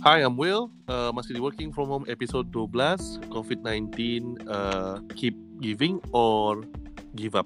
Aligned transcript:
Hi, 0.00 0.24
I'm 0.24 0.32
Will. 0.40 0.72
Uh, 0.88 1.12
masih 1.12 1.36
di 1.36 1.44
Working 1.44 1.76
From 1.76 1.92
Home 1.92 2.08
episode 2.08 2.48
12 2.56 3.20
COVID-19 3.28 3.92
uh, 4.48 4.96
Keep 5.12 5.36
Giving 5.60 6.00
or 6.16 6.64
Give 7.12 7.36
Up. 7.36 7.44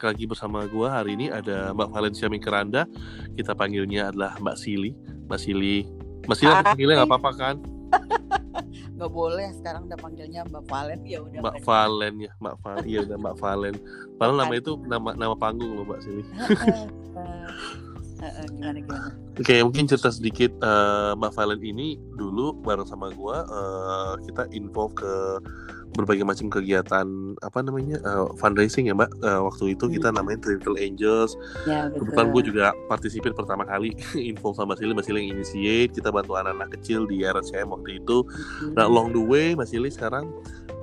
Lagi 0.00 0.24
bersama 0.24 0.64
gue 0.64 0.88
hari 0.88 1.20
ini 1.20 1.28
ada 1.28 1.76
Mbak 1.76 1.92
Valencia 1.92 2.32
Mikeranda. 2.32 2.88
Kita 3.36 3.52
panggilnya 3.52 4.08
adalah 4.08 4.40
Mbak 4.40 4.56
Sili. 4.56 4.96
Mbak 5.28 5.36
Sili. 5.36 5.84
Mbak 6.24 6.36
Sili 6.40 6.52
panggilnya 6.64 6.94
nggak 7.04 7.10
apa-apa 7.12 7.30
kan? 7.36 7.56
nggak 8.96 9.12
boleh 9.12 9.48
sekarang 9.60 9.84
udah 9.84 10.00
panggilnya 10.00 10.40
Mbak 10.48 10.64
Valen 10.72 11.00
ya 11.04 11.18
udah 11.20 11.40
Mbak 11.44 11.56
Valen 11.60 12.14
ya 12.24 12.32
Mbak 12.40 12.56
Valen 12.64 12.84
iya 12.88 13.00
udah 13.04 13.16
Mbak 13.20 13.36
Valen 13.36 13.74
padahal 14.16 14.36
nama 14.40 14.52
itu 14.56 14.72
nama 14.88 15.10
nama 15.12 15.34
panggung 15.36 15.76
loh 15.76 15.84
Mbak 15.84 16.00
Sili 16.00 16.24
gimana 18.50 18.78
gimana 18.80 19.10
Oke, 19.36 19.52
okay, 19.52 19.60
mungkin 19.60 19.84
cerita 19.84 20.08
sedikit 20.08 20.48
uh, 20.64 21.12
Mbak 21.12 21.32
Valen 21.36 21.60
ini 21.60 22.00
dulu 22.16 22.56
bareng 22.64 22.88
sama 22.88 23.12
gue 23.12 23.36
uh, 23.36 24.16
kita 24.24 24.48
involve 24.56 24.96
ke 24.96 25.12
berbagai 25.96 26.24
macam 26.28 26.52
kegiatan 26.52 27.06
apa 27.40 27.58
namanya 27.64 28.00
uh, 28.04 28.32
fundraising 28.36 28.88
ya 28.88 28.94
Mbak. 28.96 29.10
Uh, 29.20 29.40
waktu 29.48 29.76
itu 29.76 29.84
kita 29.92 30.12
hmm. 30.12 30.16
namanya 30.20 30.38
Triple 30.44 30.76
Angels. 30.80 31.36
Ya, 31.64 31.88
Kebetulan 31.88 32.28
gue 32.32 32.42
juga 32.48 32.64
partisipin 32.88 33.32
pertama 33.32 33.64
kali 33.64 33.96
involve 34.32 34.56
sama 34.56 34.76
Sili, 34.76 34.92
Mbak 34.92 35.04
Sili 35.08 35.18
yang 35.24 35.40
initiate. 35.40 35.92
Kita 35.96 36.08
bantu 36.12 36.36
anak-anak 36.36 36.76
kecil 36.80 37.08
di 37.08 37.24
RSCM 37.24 37.72
waktu 37.72 38.00
itu. 38.04 38.24
Hmm. 38.24 38.72
Nah, 38.76 38.84
along 38.88 39.16
the 39.16 39.20
way 39.20 39.56
Mbak 39.56 39.68
Sili 39.68 39.88
sekarang 39.88 40.28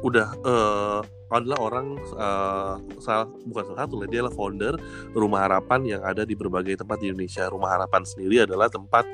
udah 0.03 0.27
uh, 0.43 0.99
adalah 1.33 1.59
orang 1.65 1.97
uh, 2.13 2.77
salah 3.01 3.25
bukan 3.49 3.73
salah 3.73 3.89
satu 3.89 4.05
dia 4.05 4.21
adalah 4.21 4.35
founder 4.35 4.77
Rumah 5.17 5.49
Harapan 5.49 5.81
yang 5.97 6.01
ada 6.05 6.21
di 6.27 6.37
berbagai 6.37 6.85
tempat 6.85 7.01
di 7.01 7.09
Indonesia. 7.09 7.49
Rumah 7.49 7.69
Harapan 7.73 8.05
sendiri 8.05 8.45
adalah 8.45 8.69
tempat 8.69 9.07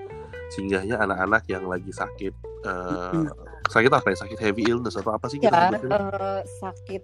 singgahnya 0.52 0.99
anak-anak 0.99 1.48
yang 1.48 1.63
lagi 1.70 1.93
sakit 1.93 2.34
uh, 2.68 3.29
sakit 3.71 3.91
apa 3.93 4.07
ya? 4.12 4.18
Sakit 4.20 4.40
heavy 4.41 4.68
illness 4.68 4.99
atau 4.99 5.15
apa 5.15 5.31
sih? 5.31 5.40
Ya, 5.40 5.71
uh, 5.71 6.43
sakit 6.59 7.03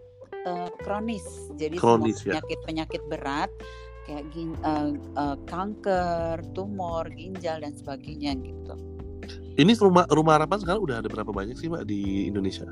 uh, 0.50 0.70
kronis. 0.84 1.54
Jadi 1.56 1.80
kronis, 1.80 2.26
ya. 2.26 2.42
penyakit-penyakit 2.42 3.02
berat 3.08 3.54
kayak 4.06 4.26
gin, 4.36 4.54
uh, 4.62 4.94
uh, 5.18 5.38
kanker, 5.50 6.44
tumor, 6.54 7.10
ginjal 7.14 7.58
dan 7.64 7.74
sebagainya 7.74 8.38
gitu. 8.38 8.95
Ini 9.56 9.72
rumah 9.80 10.06
rumah 10.10 10.40
harapan 10.40 10.58
sekarang 10.62 10.82
udah 10.84 10.98
ada 11.04 11.10
berapa 11.10 11.32
banyak 11.32 11.56
sih 11.58 11.68
mbak 11.72 11.86
di 11.88 12.30
Indonesia? 12.30 12.68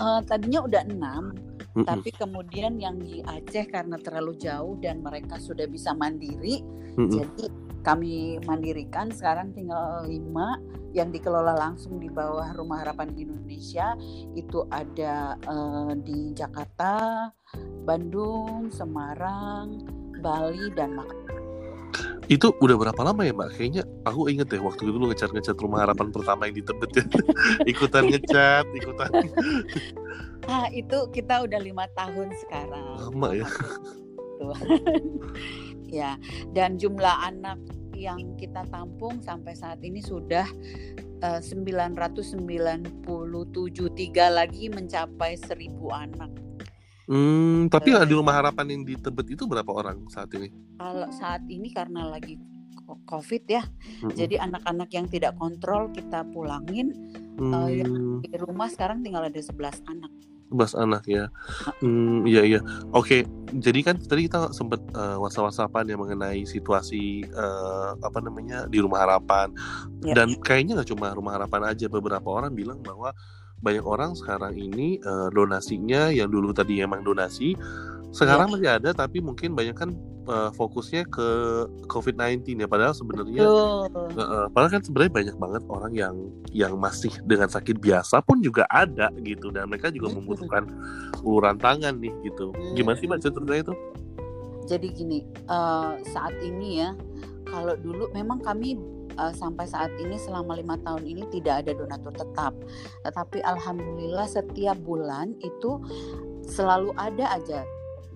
Uh, 0.00 0.20
tadinya 0.24 0.64
udah 0.64 0.82
enam, 0.88 1.36
mm 1.76 1.82
-mm. 1.82 1.84
tapi 1.84 2.10
kemudian 2.16 2.80
yang 2.80 2.96
di 2.96 3.20
Aceh 3.24 3.68
karena 3.68 4.00
terlalu 4.00 4.36
jauh 4.40 4.80
dan 4.80 5.04
mereka 5.04 5.36
sudah 5.36 5.68
bisa 5.68 5.92
mandiri, 5.92 6.64
mm 6.96 7.04
-mm. 7.04 7.10
jadi 7.20 7.44
kami 7.80 8.40
mandirikan 8.44 9.08
sekarang 9.08 9.56
tinggal 9.56 10.04
lima 10.04 10.60
yang 10.92 11.08
dikelola 11.14 11.54
langsung 11.54 12.02
di 12.02 12.10
bawah 12.10 12.50
Rumah 12.52 12.84
Harapan 12.84 13.14
Indonesia 13.14 13.94
itu 14.34 14.66
ada 14.68 15.38
uh, 15.46 15.94
di 15.94 16.34
Jakarta, 16.34 17.30
Bandung, 17.86 18.68
Semarang, 18.74 19.86
Bali 20.20 20.68
dan 20.74 20.98
Makassar. 20.98 21.39
Itu 22.30 22.54
udah 22.62 22.76
berapa 22.78 23.00
lama 23.02 23.26
ya 23.26 23.34
mbak? 23.34 23.58
Kayaknya 23.58 23.82
aku 24.06 24.30
inget 24.30 24.46
deh 24.50 24.62
waktu 24.62 24.86
itu 24.86 24.94
lu 24.94 25.10
ngecat-ngecat 25.10 25.56
rumah 25.58 25.82
harapan 25.82 26.14
pertama 26.14 26.46
yang 26.46 26.56
di 26.58 26.64
Tebet 26.64 26.90
ya. 26.94 27.04
ikutan 27.72 28.04
ngecat, 28.06 28.66
ikutan. 28.70 29.10
Ah 30.46 30.70
itu 30.70 30.98
kita 31.10 31.42
udah 31.42 31.58
lima 31.58 31.90
tahun 31.98 32.30
sekarang. 32.46 33.10
Lama 33.10 33.28
ya. 33.34 33.48
ya 36.00 36.10
dan 36.56 36.80
jumlah 36.80 37.28
anak 37.28 37.58
yang 37.92 38.38
kita 38.40 38.64
tampung 38.72 39.20
sampai 39.20 39.52
saat 39.52 39.84
ini 39.84 40.00
sudah 40.00 40.48
uh, 41.20 41.40
997 41.44 42.48
tiga 43.92 44.26
lagi 44.32 44.72
mencapai 44.72 45.36
1000 45.36 45.76
anak. 45.92 46.32
Hmm, 47.10 47.66
tapi 47.66 47.90
uh, 47.90 48.06
di 48.06 48.14
rumah 48.14 48.38
harapan 48.38 48.70
yang 48.70 48.82
di 48.86 48.94
Tebet 48.94 49.34
itu 49.34 49.42
berapa 49.42 49.66
orang 49.66 50.06
saat 50.06 50.30
ini? 50.38 50.46
Kalau 50.78 51.10
saat 51.10 51.42
ini 51.50 51.74
karena 51.74 52.06
lagi 52.06 52.38
COVID 52.86 53.44
ya, 53.50 53.66
hmm. 53.66 54.14
jadi 54.14 54.46
anak-anak 54.46 54.90
yang 54.94 55.10
tidak 55.10 55.34
kontrol 55.34 55.90
kita 55.90 56.22
pulangin. 56.30 56.94
Hmm. 57.34 57.50
Uh, 57.50 57.70
yang 57.70 57.92
di 58.22 58.30
rumah 58.38 58.70
sekarang 58.70 59.02
tinggal 59.02 59.26
ada 59.26 59.42
11 59.42 59.50
anak. 59.90 60.12
11 60.54 60.82
anak 60.82 61.02
ya. 61.06 61.26
Hmm, 61.82 62.26
iya 62.26 62.42
iya. 62.46 62.60
Oke, 62.94 63.26
jadi 63.54 63.80
kan 63.86 63.98
tadi 63.98 64.30
kita 64.30 64.54
sempat 64.54 64.78
uh, 64.94 65.18
whatsapp-whatsappan 65.18 65.90
ya 65.90 65.98
mengenai 65.98 66.42
situasi 66.46 67.26
uh, 67.34 67.98
apa 67.98 68.18
namanya 68.22 68.70
di 68.70 68.78
rumah 68.78 69.02
harapan. 69.02 69.50
Ya. 70.06 70.14
Dan 70.14 70.38
kayaknya 70.38 70.78
nggak 70.78 70.90
cuma 70.94 71.10
rumah 71.14 71.38
harapan 71.38 71.74
aja, 71.74 71.86
beberapa 71.90 72.26
orang 72.30 72.54
bilang 72.54 72.82
bahwa 72.82 73.14
banyak 73.60 73.84
orang 73.84 74.16
sekarang 74.16 74.56
ini 74.56 75.00
uh, 75.04 75.28
donasinya 75.32 76.08
yang 76.08 76.32
dulu 76.32 76.52
tadi 76.52 76.80
emang 76.80 77.04
donasi 77.04 77.54
sekarang 78.10 78.50
ya. 78.50 78.52
masih 78.52 78.70
ada 78.82 78.90
tapi 78.90 79.22
mungkin 79.22 79.54
banyak 79.54 79.76
kan 79.76 79.94
uh, 80.26 80.50
fokusnya 80.50 81.06
ke 81.06 81.28
COVID-19 81.86 82.58
ya 82.58 82.66
padahal 82.66 82.90
sebenarnya 82.90 83.46
uh, 83.46 83.86
uh, 84.18 84.46
padahal 84.50 84.80
kan 84.80 84.82
sebenarnya 84.82 85.12
banyak 85.14 85.36
banget 85.38 85.62
orang 85.70 85.92
yang 85.94 86.14
yang 86.50 86.74
masih 86.74 87.14
dengan 87.22 87.46
sakit 87.46 87.78
biasa 87.78 88.18
pun 88.26 88.42
juga 88.42 88.66
ada 88.66 89.14
gitu 89.22 89.54
dan 89.54 89.70
mereka 89.70 89.94
juga 89.94 90.10
membutuhkan 90.10 90.66
uluran 91.22 91.54
tangan 91.56 92.02
nih 92.02 92.10
gitu. 92.26 92.50
Gimana 92.74 92.98
sih 92.98 93.06
mbak 93.06 93.22
ceritanya 93.22 93.70
itu? 93.70 93.74
Jadi 94.66 94.86
gini 94.90 95.18
uh, 95.46 95.98
saat 96.10 96.34
ini 96.42 96.82
ya 96.82 96.90
kalau 97.46 97.74
dulu 97.78 98.10
memang 98.14 98.42
kami 98.42 98.78
uh, 99.16 99.34
sampai 99.34 99.66
saat 99.66 99.90
ini 99.98 100.18
selama 100.20 100.58
lima 100.58 100.76
tahun 100.82 101.06
ini 101.06 101.26
tidak 101.32 101.66
ada 101.66 101.72
donatur 101.74 102.14
tetap. 102.14 102.52
Tetapi 103.06 103.42
alhamdulillah 103.42 104.28
setiap 104.28 104.76
bulan 104.82 105.34
itu 105.40 105.80
selalu 106.46 106.94
ada 106.98 107.38
aja 107.38 107.62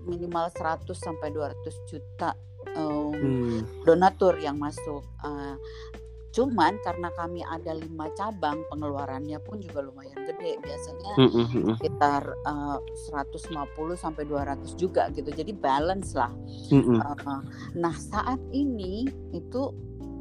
minimal 0.04 0.52
100 0.52 0.84
sampai 0.92 1.32
200 1.32 1.90
juta 1.90 2.36
um, 2.76 3.14
hmm. 3.14 3.88
donatur 3.88 4.36
yang 4.36 4.60
masuk. 4.60 5.02
Uh, 5.24 5.56
cuman 6.34 6.74
karena 6.82 7.14
kami 7.14 7.46
ada 7.46 7.78
lima 7.78 8.10
cabang 8.18 8.66
pengeluarannya 8.66 9.38
pun 9.38 9.62
juga 9.62 9.86
lumayan 9.86 10.18
gede 10.26 10.58
biasanya 10.58 11.12
hmm, 11.14 11.30
hmm, 11.30 11.46
hmm. 11.46 11.74
sekitar 11.78 12.22
uh, 12.42 12.82
150 13.14 13.54
sampai 13.94 14.26
200 14.26 14.74
juga 14.74 15.14
gitu 15.14 15.30
jadi 15.30 15.54
balance 15.54 16.18
lah 16.18 16.34
uh, 16.74 17.42
nah 17.78 17.94
saat 17.94 18.42
ini 18.50 19.06
itu 19.30 19.70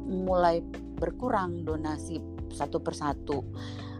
mulai 0.04 0.60
berkurang 1.00 1.64
donasi 1.66 2.20
satu 2.54 2.78
persatu. 2.80 3.42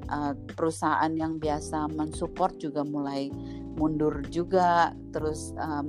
Uh, 0.04 0.36
perusahaan 0.52 1.08
yang 1.16 1.40
biasa 1.40 1.88
mensupport 1.88 2.52
juga 2.60 2.84
mulai 2.84 3.32
mundur 3.80 4.20
juga. 4.28 4.92
Terus 5.10 5.56
um, 5.56 5.88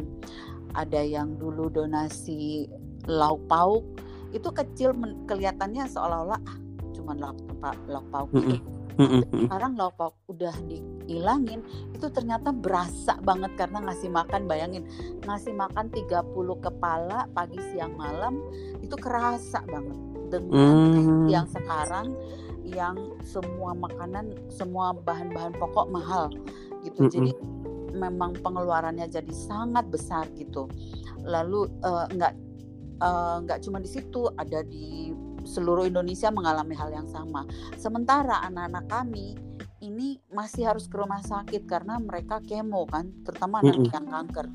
ada 0.75 1.03
yang 1.03 1.35
dulu 1.35 1.67
donasi 1.67 2.67
lauk 3.07 3.43
pauk 3.47 3.83
itu 4.35 4.51
kecil 4.51 4.91
kelihatannya 5.29 5.87
seolah-olah 5.87 6.41
ah, 6.43 6.57
cuma 6.91 7.15
lauk, 7.15 7.39
lauk 7.87 8.07
pauk 8.11 8.31
gitu. 8.97 9.37
Sekarang 9.47 9.73
lauk 9.75 10.15
udah 10.31 10.55
dihilangin 10.65 11.61
itu 11.93 12.07
ternyata 12.09 12.49
berasa 12.49 13.19
banget 13.21 13.53
karena 13.59 13.83
ngasih 13.85 14.09
makan 14.09 14.47
bayangin 14.49 14.83
ngasih 15.23 15.53
makan 15.53 15.91
30 15.93 16.25
kepala 16.59 17.29
pagi 17.31 17.59
siang 17.71 17.93
malam 17.95 18.41
itu 18.81 18.95
kerasa 18.97 19.61
banget 19.67 19.97
dengan 20.29 20.73
hmm. 20.97 21.27
yang 21.29 21.47
sekarang 21.47 22.17
yang 22.65 22.97
semua 23.21 23.77
makanan 23.77 24.33
semua 24.49 24.91
bahan-bahan 24.97 25.53
pokok 25.53 25.87
mahal 25.93 26.33
gitu 26.81 27.05
hmm. 27.05 27.11
jadi 27.13 27.31
memang 27.95 28.35
pengeluarannya 28.43 29.07
jadi 29.07 29.31
sangat 29.31 29.87
besar 29.87 30.27
gitu 30.35 30.67
lalu 31.23 31.69
uh, 31.85 32.09
nggak 32.11 32.33
uh, 32.99 33.37
nggak 33.45 33.63
cuma 33.63 33.79
di 33.79 33.89
situ 33.89 34.27
ada 34.35 34.65
di 34.65 35.15
seluruh 35.45 35.87
Indonesia 35.87 36.33
mengalami 36.33 36.75
hal 36.75 36.91
yang 36.91 37.07
sama. 37.07 37.45
Sementara 37.77 38.41
anak-anak 38.43 38.85
kami 38.89 39.37
ini 39.85 40.17
masih 40.33 40.65
harus 40.65 40.89
ke 40.89 40.97
rumah 40.97 41.21
sakit 41.21 41.69
karena 41.69 42.01
mereka 42.01 42.41
kemo 42.41 42.89
kan 42.89 43.11
terutama 43.21 43.61
anak 43.61 43.77
mm 43.77 43.85
-hmm. 43.85 43.95
yang 43.95 44.07
kanker. 44.09 44.47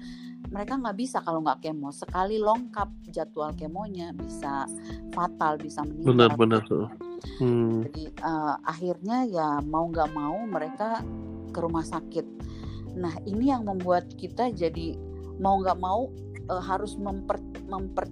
Mereka 0.50 0.72
nggak 0.82 0.98
bisa 0.98 1.22
kalau 1.22 1.40
nggak 1.46 1.62
kemo. 1.62 1.94
Sekali 1.94 2.42
lengkap 2.42 3.14
jadwal 3.14 3.54
kemonya 3.54 4.10
bisa 4.10 4.66
fatal 5.14 5.56
bisa 5.62 5.86
meninggal. 5.86 6.34
Benar-benar 6.34 6.62
hmm. 7.38 7.86
jadi 7.86 8.04
uh, 8.24 8.56
akhirnya 8.64 9.28
ya 9.28 9.48
mau 9.62 9.86
nggak 9.86 10.10
mau 10.10 10.36
mereka 10.48 11.04
ke 11.54 11.58
rumah 11.62 11.86
sakit. 11.86 12.26
Nah 12.98 13.14
ini 13.28 13.54
yang 13.54 13.68
membuat 13.68 14.10
kita 14.18 14.50
jadi 14.50 14.98
mau 15.38 15.62
nggak 15.62 15.78
mau 15.78 16.10
uh, 16.50 16.62
harus 16.62 16.98
memper 16.98 17.38
memper 17.70 18.10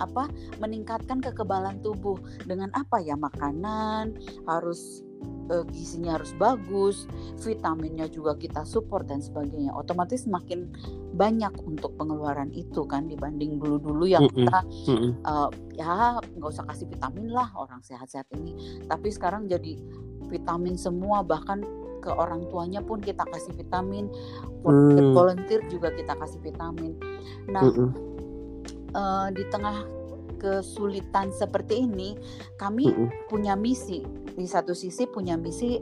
apa 0.00 0.26
meningkatkan 0.58 1.20
kekebalan 1.20 1.78
tubuh 1.84 2.16
dengan 2.48 2.72
apa 2.72 2.98
ya 3.04 3.14
makanan 3.14 4.16
harus 4.48 5.04
uh, 5.52 5.64
gizinya 5.68 6.16
harus 6.16 6.32
bagus, 6.40 7.04
vitaminnya 7.42 8.08
juga 8.08 8.34
kita 8.38 8.64
support 8.64 9.06
dan 9.10 9.20
sebagainya. 9.20 9.74
Otomatis 9.76 10.24
makin 10.24 10.72
banyak 11.14 11.52
untuk 11.66 11.94
pengeluaran 12.00 12.48
itu 12.54 12.86
kan 12.88 13.04
dibanding 13.10 13.60
dulu-dulu 13.60 14.08
yang 14.08 14.24
Mm-mm. 14.30 14.46
kita 14.46 14.58
Mm-mm. 14.88 15.12
uh, 15.26 15.50
ya 15.76 16.16
nggak 16.22 16.50
usah 16.50 16.64
kasih 16.64 16.88
vitamin 16.88 17.28
lah 17.30 17.52
orang 17.58 17.82
sehat-sehat 17.84 18.30
ini. 18.38 18.82
Tapi 18.88 19.08
sekarang 19.12 19.50
jadi 19.50 19.76
vitamin 20.30 20.78
semua 20.78 21.26
bahkan 21.26 21.60
ke 22.00 22.08
orang 22.08 22.48
tuanya 22.48 22.80
pun 22.80 22.96
kita 22.96 23.28
kasih 23.28 23.52
vitamin, 23.52 24.08
volunteer, 24.64 25.04
Hmm. 25.04 25.12
volunteer 25.12 25.60
juga 25.68 25.92
kita 25.92 26.16
kasih 26.16 26.40
vitamin. 26.40 26.96
Nah, 27.52 27.60
Mm-mm. 27.60 28.09
Uh, 28.94 29.28
di 29.34 29.44
tengah 29.50 29.86
kesulitan 30.40 31.28
seperti 31.36 31.84
ini, 31.84 32.16
kami 32.56 32.88
Mm-mm. 32.88 33.28
punya 33.28 33.52
misi. 33.52 34.00
Di 34.32 34.48
satu 34.48 34.72
sisi 34.72 35.04
punya 35.04 35.36
misi 35.36 35.76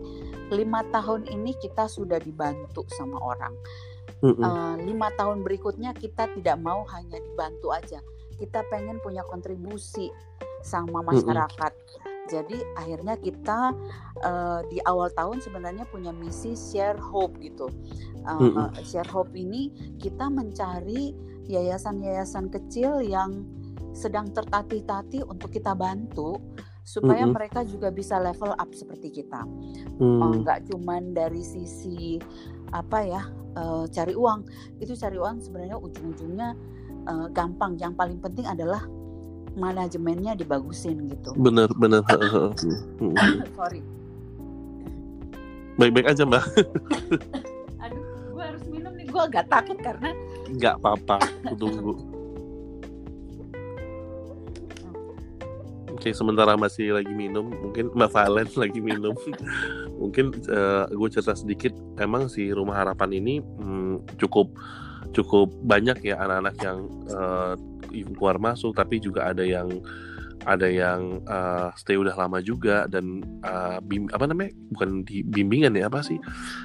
lima 0.50 0.82
tahun 0.90 1.30
ini 1.30 1.54
kita 1.62 1.86
sudah 1.86 2.18
dibantu 2.18 2.82
sama 2.90 3.22
orang. 3.22 3.54
Mm-mm. 4.18 4.42
Uh, 4.42 4.74
lima 4.82 5.14
tahun 5.14 5.46
berikutnya 5.46 5.94
kita 5.94 6.26
tidak 6.34 6.58
mau 6.58 6.82
hanya 6.90 7.22
dibantu 7.22 7.70
aja. 7.70 8.02
Kita 8.34 8.66
pengen 8.66 8.98
punya 8.98 9.22
kontribusi 9.30 10.10
sama 10.66 11.06
masyarakat. 11.06 11.72
Jadi 12.28 12.60
akhirnya 12.76 13.14
kita 13.16 13.72
uh, 14.20 14.60
di 14.68 14.82
awal 14.84 15.08
tahun 15.14 15.38
sebenarnya 15.38 15.86
punya 15.88 16.10
misi 16.10 16.58
share 16.58 16.98
hope 16.98 17.38
gitu. 17.38 17.70
Uh, 18.26 18.42
Mm-mm. 18.42 18.68
Share 18.82 19.06
hope 19.06 19.32
ini 19.38 19.70
kita 20.02 20.26
mencari 20.26 21.14
yayasan-yayasan 21.48 22.52
kecil 22.52 23.00
yang 23.00 23.42
sedang 23.96 24.30
tertatih-tatih 24.30 25.24
untuk 25.26 25.50
kita 25.50 25.72
bantu 25.74 26.38
supaya 26.84 27.28
Mm-mm. 27.28 27.36
mereka 27.36 27.64
juga 27.68 27.92
bisa 27.92 28.16
level 28.16 28.56
up 28.56 28.70
seperti 28.72 29.12
kita. 29.20 29.44
Mm. 30.00 30.20
Oh, 30.22 30.32
nggak 30.40 30.68
cuman 30.72 31.12
dari 31.12 31.44
sisi 31.44 32.16
apa 32.72 33.00
ya 33.00 33.22
eh, 33.56 33.84
cari 33.88 34.12
uang 34.12 34.40
itu 34.80 34.92
cari 34.92 35.16
uang 35.16 35.40
sebenarnya 35.40 35.76
ujung-ujungnya 35.80 36.48
eh, 37.08 37.26
gampang 37.32 37.80
yang 37.80 37.96
paling 37.96 38.20
penting 38.20 38.44
adalah 38.44 38.84
manajemennya 39.58 40.38
dibagusin 40.38 41.08
gitu 41.10 41.34
bener. 41.34 41.66
Heeh, 42.06 42.28
heeh. 42.30 42.52
Mm-mm. 43.00 43.16
sorry 43.58 43.80
Baik-baik 45.78 46.10
aja 46.10 46.26
mbak. 46.26 46.42
aduh 47.86 48.02
gue 48.34 48.42
harus 48.42 48.64
minum 48.66 48.90
nih 48.98 49.06
gue 49.06 49.22
agak 49.22 49.46
takut 49.46 49.78
karena 49.78 50.10
Nggak 50.56 50.74
apa-apa. 50.80 51.16
Aku 51.44 51.54
tunggu. 51.58 51.94
Oke, 55.98 56.14
sementara 56.14 56.54
masih 56.54 56.94
lagi 56.94 57.10
minum, 57.10 57.50
mungkin 57.50 57.90
Mbak 57.90 58.10
Valen 58.14 58.48
lagi 58.54 58.78
minum. 58.78 59.18
mungkin 60.00 60.30
gue 60.94 61.08
cerita 61.10 61.34
sedikit. 61.34 61.74
Emang 61.98 62.30
si 62.30 62.54
Rumah 62.54 62.86
Harapan 62.86 63.18
ini 63.18 63.42
mm, 63.42 64.14
cukup 64.16 64.54
cukup 65.10 65.50
banyak 65.66 66.12
ya 66.12 66.22
anak-anak 66.22 66.56
yang 66.62 66.78
eh, 67.10 67.54
keluar 68.14 68.38
masuk, 68.38 68.78
tapi 68.78 69.02
juga 69.02 69.26
ada 69.26 69.42
yang 69.42 69.82
ada 70.46 70.68
yang 70.70 71.22
eh, 71.24 71.68
stay 71.74 71.98
udah 71.98 72.14
lama 72.14 72.38
juga 72.38 72.86
dan 72.86 73.22
eh, 73.42 73.78
bim- 73.82 74.10
apa 74.12 74.24
namanya 74.28 74.54
bukan 74.74 75.02
di 75.02 75.26
bimbingan 75.26 75.74
ya 75.74 75.90
apa 75.90 76.04
sih 76.04 76.18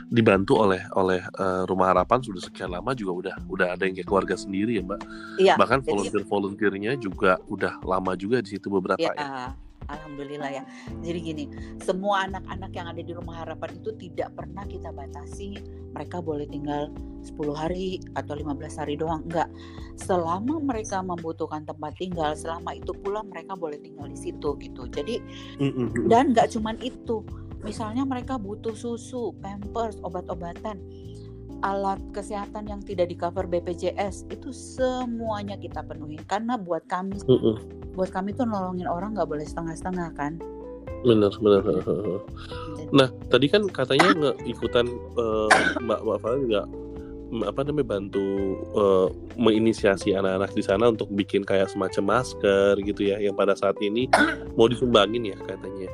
dibantu 0.10 0.62
oleh 0.62 0.82
oleh 0.94 1.22
eh, 1.24 1.62
Rumah 1.66 1.88
Harapan 1.96 2.20
sudah 2.22 2.42
sekian 2.44 2.70
lama 2.70 2.94
juga 2.94 3.12
udah 3.14 3.36
udah 3.50 3.68
ada 3.74 3.84
yang 3.88 3.96
kayak 3.98 4.10
keluarga 4.10 4.36
sendiri 4.38 4.78
ya 4.78 4.84
Mbak 4.86 5.00
iya 5.42 5.54
bahkan 5.58 5.80
volunteer 5.82 6.24
volunteernya 6.28 6.92
juga 7.02 7.40
udah 7.50 7.82
lama 7.82 8.14
juga 8.14 8.42
di 8.44 8.50
situ 8.54 8.68
beberapa 8.70 9.02
ya 9.02 9.12
ya. 9.16 9.50
Alhamdulillah 9.90 10.52
ya. 10.52 10.64
Jadi 11.02 11.20
gini 11.20 11.46
semua 11.82 12.28
anak-anak 12.30 12.72
yang 12.76 12.88
ada 12.92 13.02
di 13.02 13.14
rumah 13.16 13.44
harapan 13.44 13.76
itu 13.80 13.92
tidak 14.00 14.32
pernah 14.36 14.64
kita 14.68 14.90
batasi. 14.92 15.58
Mereka 15.94 16.26
boleh 16.26 16.50
tinggal 16.50 16.90
10 17.24 17.38
hari 17.54 18.02
atau 18.18 18.34
15 18.36 18.82
hari 18.82 18.98
doang 18.98 19.24
enggak. 19.30 19.48
Selama 19.96 20.60
mereka 20.60 21.00
membutuhkan 21.06 21.64
tempat 21.64 21.94
tinggal 21.96 22.34
selama 22.34 22.76
itu 22.76 22.92
pula 22.92 23.22
mereka 23.24 23.54
boleh 23.54 23.78
tinggal 23.80 24.10
di 24.10 24.18
situ 24.18 24.58
gitu. 24.60 24.90
Jadi 24.90 25.22
dan 26.10 26.34
nggak 26.34 26.54
cuman 26.54 26.78
itu. 26.82 27.24
Misalnya 27.64 28.04
mereka 28.04 28.36
butuh 28.36 28.76
susu 28.76 29.32
pampers 29.40 29.96
obat-obatan 30.04 30.84
alat 31.64 31.96
kesehatan 32.12 32.68
yang 32.68 32.84
tidak 32.84 33.08
di 33.08 33.16
cover 33.16 33.48
BPJS 33.48 34.28
itu 34.28 34.52
semuanya 34.52 35.56
kita 35.56 35.80
penuhi. 35.80 36.20
Karena 36.28 36.60
buat 36.60 36.84
kami 36.92 37.24
Mm-mm. 37.24 37.56
Buat 37.94 38.10
kami 38.10 38.34
tuh 38.34 38.46
nolongin 38.50 38.90
orang 38.90 39.14
nggak 39.14 39.30
boleh 39.30 39.46
setengah-setengah 39.46 40.10
kan 40.18 40.38
bener 41.04 41.32
Jadi, 41.36 42.90
nah 42.98 43.08
tadi 43.28 43.46
kan 43.52 43.68
katanya 43.68 44.08
nggak 44.16 44.38
ikutan 44.48 44.88
eh, 45.20 45.50
mbak 45.84 46.00
mbak 46.02 46.18
Farah 46.24 46.40
juga 46.40 46.62
mm, 47.34 47.44
apa 47.44 47.60
namanya 47.68 47.88
bantu 48.00 48.28
eh, 48.72 49.08
menginisiasi 49.36 50.16
anak-anak 50.16 50.52
di 50.56 50.64
sana 50.64 50.88
untuk 50.90 51.12
bikin 51.12 51.44
kayak 51.44 51.68
semacam 51.68 52.24
masker 52.24 52.80
gitu 52.80 53.12
ya 53.12 53.20
yang 53.20 53.36
pada 53.36 53.52
saat 53.54 53.76
ini 53.84 54.08
mau 54.58 54.72
disumbangin 54.72 55.28
ya 55.28 55.38
katanya 55.44 55.92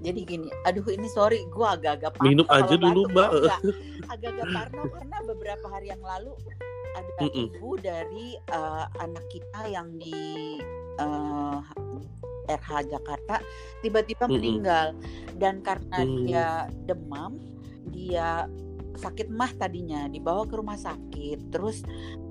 jadi 0.00 0.20
gini 0.24 0.48
aduh 0.64 0.84
ini 0.88 1.08
sorry 1.12 1.44
gue 1.46 1.66
agak-agak 1.66 2.16
Minum 2.24 2.48
aja 2.48 2.74
dulu. 2.74 3.04
Mbak. 3.12 3.28
Enggak. 3.36 3.60
agak-agak 4.12 4.46
parno 4.50 4.82
karena 4.88 5.16
beberapa 5.28 5.66
hari 5.68 5.86
yang 5.92 6.02
lalu 6.02 6.32
ada 6.96 7.12
Mm-mm. 7.22 7.46
ibu 7.52 7.70
dari 7.78 8.36
eh, 8.36 8.84
anak 8.98 9.24
kita 9.30 9.60
yang 9.70 9.88
di 9.98 10.58
eh, 10.98 11.58
RH 12.50 12.90
Jakarta 12.90 13.38
tiba-tiba 13.80 14.26
Mm-mm. 14.26 14.34
meninggal 14.38 14.86
dan 15.38 15.62
karena 15.62 15.98
Mm. 16.02 16.16
dia 16.26 16.46
demam 16.86 17.38
dia 17.90 18.46
sakit 18.96 19.30
mah 19.30 19.50
tadinya 19.58 20.10
dibawa 20.10 20.46
ke 20.46 20.54
rumah 20.58 20.78
sakit 20.78 21.52
terus 21.54 21.82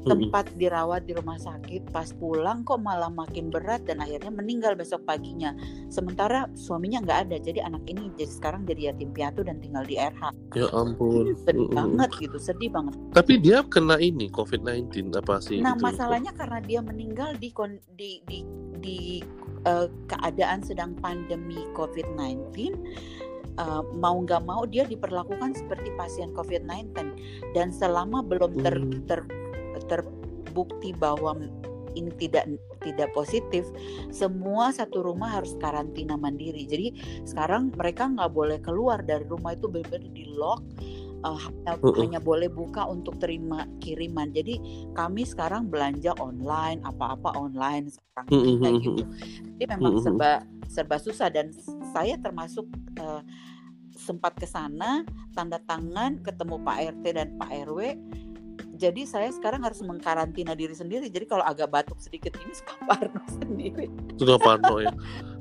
tempat 0.08 0.48
dirawat 0.56 1.04
di 1.04 1.12
rumah 1.12 1.36
sakit 1.36 1.92
pas 1.92 2.08
pulang 2.16 2.64
kok 2.64 2.80
malah 2.80 3.12
makin 3.12 3.52
berat 3.52 3.84
dan 3.84 4.00
akhirnya 4.00 4.32
meninggal 4.32 4.74
besok 4.74 5.04
paginya. 5.04 5.52
Sementara 5.92 6.48
suaminya 6.56 7.04
nggak 7.04 7.20
ada 7.28 7.36
jadi 7.40 7.68
anak 7.68 7.84
ini 7.92 8.08
jadi 8.16 8.32
sekarang 8.32 8.64
jadi 8.64 8.94
yatim 8.94 9.12
piatu 9.12 9.44
dan 9.44 9.60
tinggal 9.60 9.84
di 9.84 10.00
RH 10.00 10.32
ya 10.56 10.68
ampun. 10.72 11.36
Sedih 11.44 11.68
Mm-mm. 11.68 11.76
banget 11.76 12.10
gitu 12.20 12.38
sedih 12.40 12.72
banget. 12.72 12.96
Tapi 13.12 13.34
dia 13.44 13.60
kena 13.68 14.00
ini 14.00 14.32
COVID-19 14.32 15.12
apa 15.20 15.44
sih 15.44 15.60
nah 15.60 15.76
gitu? 15.76 15.84
masalahnya 15.84 16.32
karena 16.32 16.60
dia 16.64 16.80
meninggal 16.80 17.36
di 17.36 17.52
di 18.00 18.12
di, 18.24 18.40
di 18.80 19.00
eh, 19.68 19.88
keadaan 20.08 20.64
sedang 20.64 20.96
pandemi 21.04 21.60
COVID-19 21.76 22.72
eh, 23.60 23.84
mau 24.00 24.16
nggak 24.24 24.44
mau 24.48 24.64
dia 24.64 24.88
diperlakukan 24.88 25.54
seperti 25.54 25.92
pasien 26.00 26.32
COVID-19 26.32 26.96
dan 27.52 27.70
selama 27.70 28.24
belum 28.24 28.56
ter, 28.64 28.76
Hmm. 28.80 29.04
ter 29.06 29.22
terbukti 29.86 30.96
bahwa 30.96 31.38
ini 31.98 32.12
tidak 32.18 32.46
tidak 32.80 33.12
positif 33.12 33.66
semua 34.10 34.72
satu 34.72 35.04
rumah 35.04 35.42
harus 35.42 35.58
karantina 35.60 36.16
mandiri 36.16 36.64
jadi 36.64 36.94
sekarang 37.28 37.74
mereka 37.76 38.08
nggak 38.08 38.32
boleh 38.32 38.60
keluar 38.62 39.02
dari 39.04 39.26
rumah 39.28 39.58
itu 39.58 39.68
benar-benar 39.68 40.10
di 40.14 40.26
lock 40.32 40.62
eh, 41.26 41.40
hanya, 41.44 41.74
Uh-uh. 41.82 42.00
hanya 42.00 42.20
boleh 42.22 42.48
buka 42.48 42.88
untuk 42.88 43.20
terima 43.20 43.68
kiriman 43.84 44.32
jadi 44.32 44.62
kami 44.96 45.26
sekarang 45.28 45.68
belanja 45.68 46.16
online 46.22 46.80
apa-apa 46.86 47.36
online 47.36 47.92
sekarang 47.92 48.28
Mm-mm, 48.32 48.56
kayak 48.62 48.74
mm-mm. 48.80 48.86
gitu 48.86 49.04
jadi 49.60 49.66
memang 49.76 49.94
serba 50.00 50.32
serba 50.70 50.98
susah 51.02 51.28
dan 51.34 51.52
saya 51.92 52.16
termasuk 52.22 52.70
eh, 52.96 53.22
sempat 54.10 54.34
ke 54.34 54.50
sana 54.50 55.06
tanda 55.38 55.62
tangan 55.70 56.18
ketemu 56.26 56.58
Pak 56.66 56.78
RT 56.98 57.06
dan 57.14 57.28
Pak 57.38 57.50
RW 57.70 57.80
jadi 58.80 59.04
saya 59.04 59.28
sekarang 59.30 59.62
harus 59.62 59.84
mengkarantina 59.84 60.56
diri 60.56 60.74
sendiri 60.74 61.12
jadi 61.12 61.28
kalau 61.28 61.44
agak 61.46 61.70
batuk 61.70 62.00
sedikit 62.02 62.34
ini 62.42 62.56
suka 62.60 62.74
parno 62.90 63.22
sendiri 63.28 63.92
Sudah 64.20 64.36
parno 64.36 64.84
ya. 64.84 64.92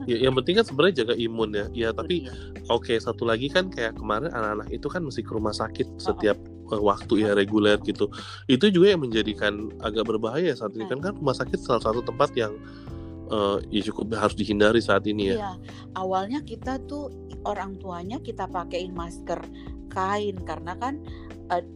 ya. 0.07 0.17
Yang 0.27 0.35
penting 0.43 0.55
kan 0.63 0.65
sebenarnya 0.71 0.95
jaga 1.03 1.15
imun 1.19 1.51
ya. 1.51 1.67
Ya 1.75 1.89
tapi 1.91 2.31
Iya. 2.31 2.33
oke 2.71 2.95
satu 2.95 3.27
lagi 3.27 3.51
kan 3.51 3.75
kayak 3.75 3.99
kemarin 3.99 4.31
anak-anak 4.31 4.71
itu 4.71 4.87
kan 4.87 5.03
mesti 5.03 5.27
ke 5.27 5.35
rumah 5.35 5.51
sakit 5.51 5.99
setiap 5.99 6.39
eh, 6.71 6.79
waktu 6.83 7.27
ya 7.27 7.35
reguler 7.35 7.75
gitu. 7.83 8.07
Itu 8.47 8.71
juga 8.71 8.95
yang 8.95 9.03
menjadikan 9.03 9.75
agak 9.83 10.07
berbahaya 10.07 10.55
saat 10.55 10.79
ini 10.79 10.87
kan 10.87 11.03
kan 11.03 11.19
rumah 11.19 11.35
sakit 11.35 11.59
salah 11.59 11.83
satu 11.83 12.07
tempat 12.07 12.31
yang 12.39 12.55
eh, 13.29 13.59
ya 13.71 13.83
cukup 13.93 14.17
harus 14.17 14.37
dihindari 14.37 14.81
saat 14.83 15.05
ini 15.07 15.33
ya. 15.33 15.37
Iya, 15.37 15.53
awalnya 15.97 16.41
kita 16.43 16.81
tuh 16.89 17.13
orang 17.45 17.79
tuanya 17.79 18.19
kita 18.19 18.49
pakein 18.51 18.93
masker 18.93 19.41
kain 19.89 20.37
karena 20.45 20.77
kan 20.77 21.01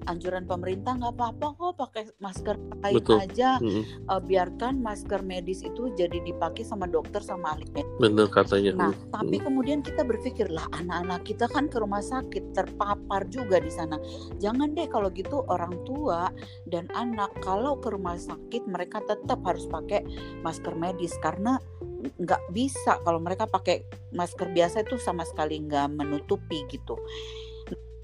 anjuran 0.07 0.45
pemerintah 0.45 0.97
nggak 0.97 1.15
apa-apa 1.17 1.47
kok 1.57 1.73
pakai 1.81 2.03
masker 2.21 2.57
kain 2.85 2.95
Betul. 3.01 3.17
aja 3.25 3.57
Mm-mm. 3.59 3.85
Eh, 4.09 4.21
biarkan 4.23 4.81
masker 4.85 5.21
medis 5.25 5.65
itu 5.65 5.91
jadi 5.97 6.21
dipakai 6.23 6.63
sama 6.63 6.85
dokter 6.87 7.25
sama 7.25 7.57
ahli 7.57 7.67
medis. 7.73 7.97
Bener 7.99 8.29
katanya. 8.29 8.73
Nah, 8.77 8.93
Mm. 8.93 9.11
tapi 9.15 9.37
kemudian 9.41 9.81
kita 9.81 10.03
berpikir 10.05 10.49
lah 10.53 10.67
anak-anak 10.77 11.23
kita 11.25 11.47
kan 11.49 11.67
ke 11.73 11.81
rumah 11.81 12.05
sakit 12.05 12.53
terpapar 12.53 13.25
juga 13.33 13.59
di 13.59 13.73
sana. 13.73 13.97
Jangan 14.39 14.77
deh 14.77 14.89
kalau 14.91 15.09
gitu 15.13 15.45
orang 15.49 15.73
tua 15.89 16.29
dan 16.69 16.87
anak 16.93 17.33
kalau 17.41 17.79
ke 17.81 17.89
rumah 17.89 18.19
sakit 18.19 18.69
mereka 18.69 19.01
tetap 19.09 19.41
harus 19.47 19.65
pakai 19.71 20.05
masker 20.45 20.75
medis 20.77 21.17
karena 21.23 21.57
nggak 22.03 22.43
bisa 22.51 22.99
kalau 23.07 23.23
mereka 23.23 23.47
pakai 23.47 23.87
masker 24.11 24.51
biasa 24.51 24.83
itu 24.83 24.99
sama 24.99 25.23
sekali 25.23 25.63
nggak 25.63 25.87
menutupi 25.95 26.67
gitu 26.67 26.99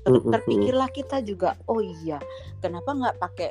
terpikirlah 0.09 0.91
kita 0.91 1.21
juga 1.23 1.55
oh 1.69 1.81
iya 1.81 2.19
kenapa 2.59 2.97
nggak 2.97 3.17
pakai 3.21 3.51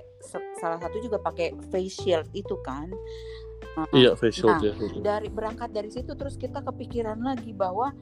salah 0.58 0.80
satu 0.82 0.98
juga 1.00 1.22
pakai 1.22 1.54
face 1.70 2.04
shield 2.04 2.28
itu 2.34 2.58
kan 2.66 2.90
iya 3.94 4.18
face 4.18 4.42
shield 4.42 4.58
nah, 4.58 4.62
ya 4.62 4.74
dari 5.00 5.30
berangkat 5.30 5.70
dari 5.72 5.90
situ 5.94 6.18
terus 6.18 6.36
kita 6.36 6.66
kepikiran 6.66 7.22
lagi 7.22 7.54
bahwa 7.54 7.94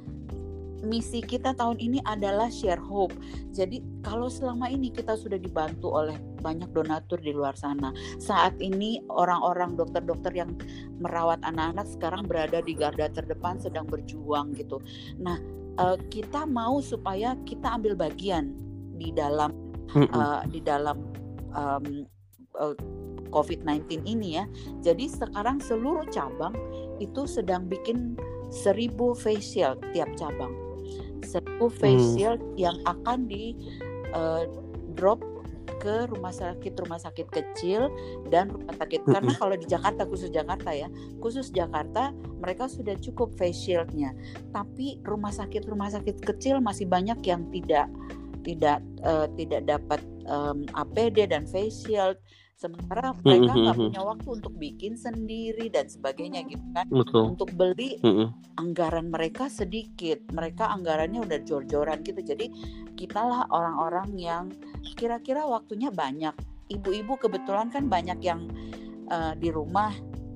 misi 0.86 1.20
kita 1.20 1.58
tahun 1.58 1.82
ini 1.82 2.00
adalah 2.06 2.48
share 2.48 2.80
hope. 2.80 3.12
Jadi 3.52 3.82
kalau 4.06 4.30
selama 4.30 4.70
ini 4.70 4.94
kita 4.94 5.18
sudah 5.18 5.42
dibantu 5.42 5.90
oleh 5.92 6.16
banyak 6.46 6.70
donatur 6.72 7.18
di 7.18 7.34
luar 7.34 7.58
sana, 7.58 7.90
saat 8.22 8.54
ini 8.62 9.02
orang-orang 9.10 9.74
dokter-dokter 9.74 10.32
yang 10.38 10.54
merawat 11.02 11.42
anak-anak 11.42 11.90
sekarang 11.90 12.24
berada 12.30 12.62
di 12.62 12.78
garda 12.78 13.10
terdepan 13.10 13.58
sedang 13.58 13.90
berjuang 13.90 14.54
gitu. 14.54 14.78
Nah, 15.18 15.42
uh, 15.78 15.98
kita 16.12 16.46
mau 16.46 16.80
supaya 16.80 17.36
kita 17.48 17.76
ambil 17.76 17.96
bagian 17.96 18.56
di 18.96 19.12
dalam 19.12 19.52
uh, 19.96 20.42
di 20.50 20.60
dalam 20.64 20.98
um, 21.56 22.06
uh, 22.56 22.76
COVID-19 23.32 24.08
ini 24.08 24.40
ya. 24.40 24.46
Jadi 24.80 25.12
sekarang 25.12 25.60
seluruh 25.60 26.08
cabang 26.12 26.56
itu 27.04 27.28
sedang 27.28 27.68
bikin 27.68 28.16
seribu 28.48 29.12
facial 29.18 29.76
tiap 29.92 30.08
cabang 30.16 30.66
seribu 31.26 31.68
face 31.68 32.16
shield 32.16 32.40
hmm. 32.40 32.56
yang 32.56 32.78
akan 32.86 33.26
di 33.26 33.58
uh, 34.14 34.46
drop 34.94 35.20
ke 35.80 36.10
rumah 36.10 36.34
sakit 36.34 36.74
rumah 36.78 37.00
sakit 37.00 37.28
kecil 37.30 37.92
dan 38.30 38.52
rumah 38.52 38.76
sakit 38.78 39.06
karena 39.06 39.34
kalau 39.38 39.56
di 39.56 39.68
Jakarta 39.68 40.08
khusus 40.08 40.30
Jakarta 40.32 40.72
ya 40.72 40.88
khusus 41.20 41.52
Jakarta 41.52 42.16
mereka 42.40 42.70
sudah 42.70 42.94
cukup 43.00 43.34
face 43.36 43.58
shieldnya. 43.66 44.14
Tapi 44.54 45.02
rumah 45.04 45.34
sakit 45.34 45.66
rumah 45.66 45.90
sakit 45.90 46.22
kecil 46.22 46.62
masih 46.62 46.86
banyak 46.86 47.18
yang 47.26 47.48
tidak 47.50 47.88
tidak 48.46 48.80
uh, 49.02 49.26
tidak 49.34 49.66
dapat 49.66 50.02
um, 50.30 50.70
APD 50.78 51.26
dan 51.26 51.50
face 51.50 51.82
shield 51.82 52.16
sementara 52.56 53.12
hmm, 53.12 53.20
mereka 53.22 53.52
hmm, 53.52 53.62
nggak 53.68 53.78
punya 53.78 54.02
waktu 54.02 54.28
untuk 54.32 54.54
bikin 54.56 54.94
sendiri 54.96 55.68
dan 55.68 55.92
sebagainya 55.92 56.48
gitu 56.48 56.66
kan. 56.72 56.88
Betul. 56.88 57.36
untuk 57.36 57.50
beli 57.52 58.00
anggaran 58.56 59.12
mereka 59.12 59.52
sedikit. 59.52 60.24
Mereka 60.32 60.72
anggarannya 60.72 61.20
udah 61.24 61.40
jor-joran 61.44 62.00
gitu. 62.08 62.24
Jadi 62.24 62.48
kitalah 62.96 63.46
orang-orang 63.52 64.16
yang 64.16 64.44
kira-kira 64.96 65.44
waktunya 65.44 65.92
banyak. 65.92 66.34
Ibu-ibu 66.72 67.20
kebetulan 67.20 67.70
kan 67.70 67.92
banyak 67.92 68.20
yang 68.24 68.48
uh, 69.12 69.36
di 69.38 69.52
rumah 69.52 69.94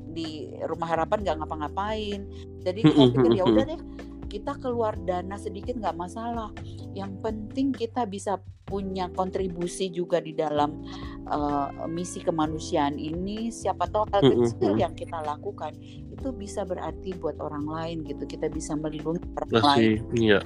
di 0.10 0.52
rumah 0.68 0.92
harapan 0.92 1.24
nggak 1.24 1.38
ngapa-ngapain. 1.40 2.22
Jadi 2.68 2.80
kita 2.84 3.04
pikir 3.16 3.32
ya 3.40 3.44
udah 3.48 3.66
deh 3.66 3.82
kita 4.30 4.56
keluar 4.62 4.94
dana 5.04 5.36
sedikit 5.36 5.76
nggak 5.76 5.98
masalah. 5.98 6.54
Yang 6.94 7.12
penting 7.26 7.74
kita 7.74 8.06
bisa 8.06 8.38
punya 8.70 9.10
kontribusi 9.18 9.90
juga 9.90 10.22
di 10.22 10.38
dalam 10.38 10.86
uh, 11.26 11.90
misi 11.90 12.22
kemanusiaan 12.22 13.02
ini. 13.02 13.50
Siapa 13.50 13.90
tahu 13.90 14.06
hal 14.14 14.22
kecil 14.22 14.78
yang 14.78 14.94
kita 14.94 15.20
lakukan 15.26 15.74
itu 15.82 16.30
bisa 16.30 16.62
berarti 16.64 17.18
buat 17.18 17.42
orang 17.42 17.66
lain 17.66 17.98
gitu. 18.06 18.30
Kita 18.30 18.48
bisa 18.48 18.78
melindungi 18.78 19.26
orang 19.34 19.50
Masih, 19.50 19.66
lain. 19.66 20.00
iya. 20.14 20.40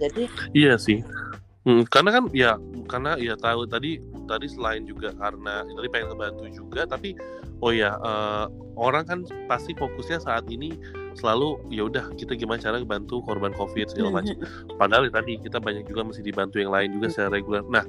Jadi 0.00 0.22
iya 0.56 0.74
sih. 0.80 1.04
Hmm, 1.68 1.84
karena 1.84 2.16
kan 2.16 2.24
ya 2.32 2.56
karena 2.88 3.20
ya 3.20 3.36
tahu 3.36 3.68
tadi 3.68 4.00
tadi 4.24 4.46
selain 4.48 4.88
juga 4.88 5.12
karena 5.12 5.68
tadi 5.68 5.86
pengen 5.92 6.16
ngebantu 6.16 6.48
juga 6.48 6.88
tapi 6.88 7.12
oh 7.60 7.74
ya 7.74 7.92
uh, 8.00 8.48
orang 8.78 9.04
kan 9.04 9.18
pasti 9.50 9.76
fokusnya 9.76 10.22
saat 10.22 10.48
ini 10.48 10.72
selalu 11.18 11.58
ya 11.74 11.90
udah 11.90 12.14
kita 12.14 12.38
gimana 12.38 12.62
cara 12.62 12.78
bantu 12.86 13.20
korban 13.26 13.50
covid 13.52 13.90
segala 13.90 14.22
macam. 14.22 14.38
Padahal 14.80 15.10
ya, 15.10 15.12
tadi 15.18 15.36
kita 15.42 15.58
banyak 15.58 15.84
juga 15.90 16.06
masih 16.06 16.22
dibantu 16.22 16.62
yang 16.62 16.70
lain 16.70 16.94
juga 16.94 17.10
secara 17.10 17.34
reguler. 17.34 17.66
Nah 17.66 17.84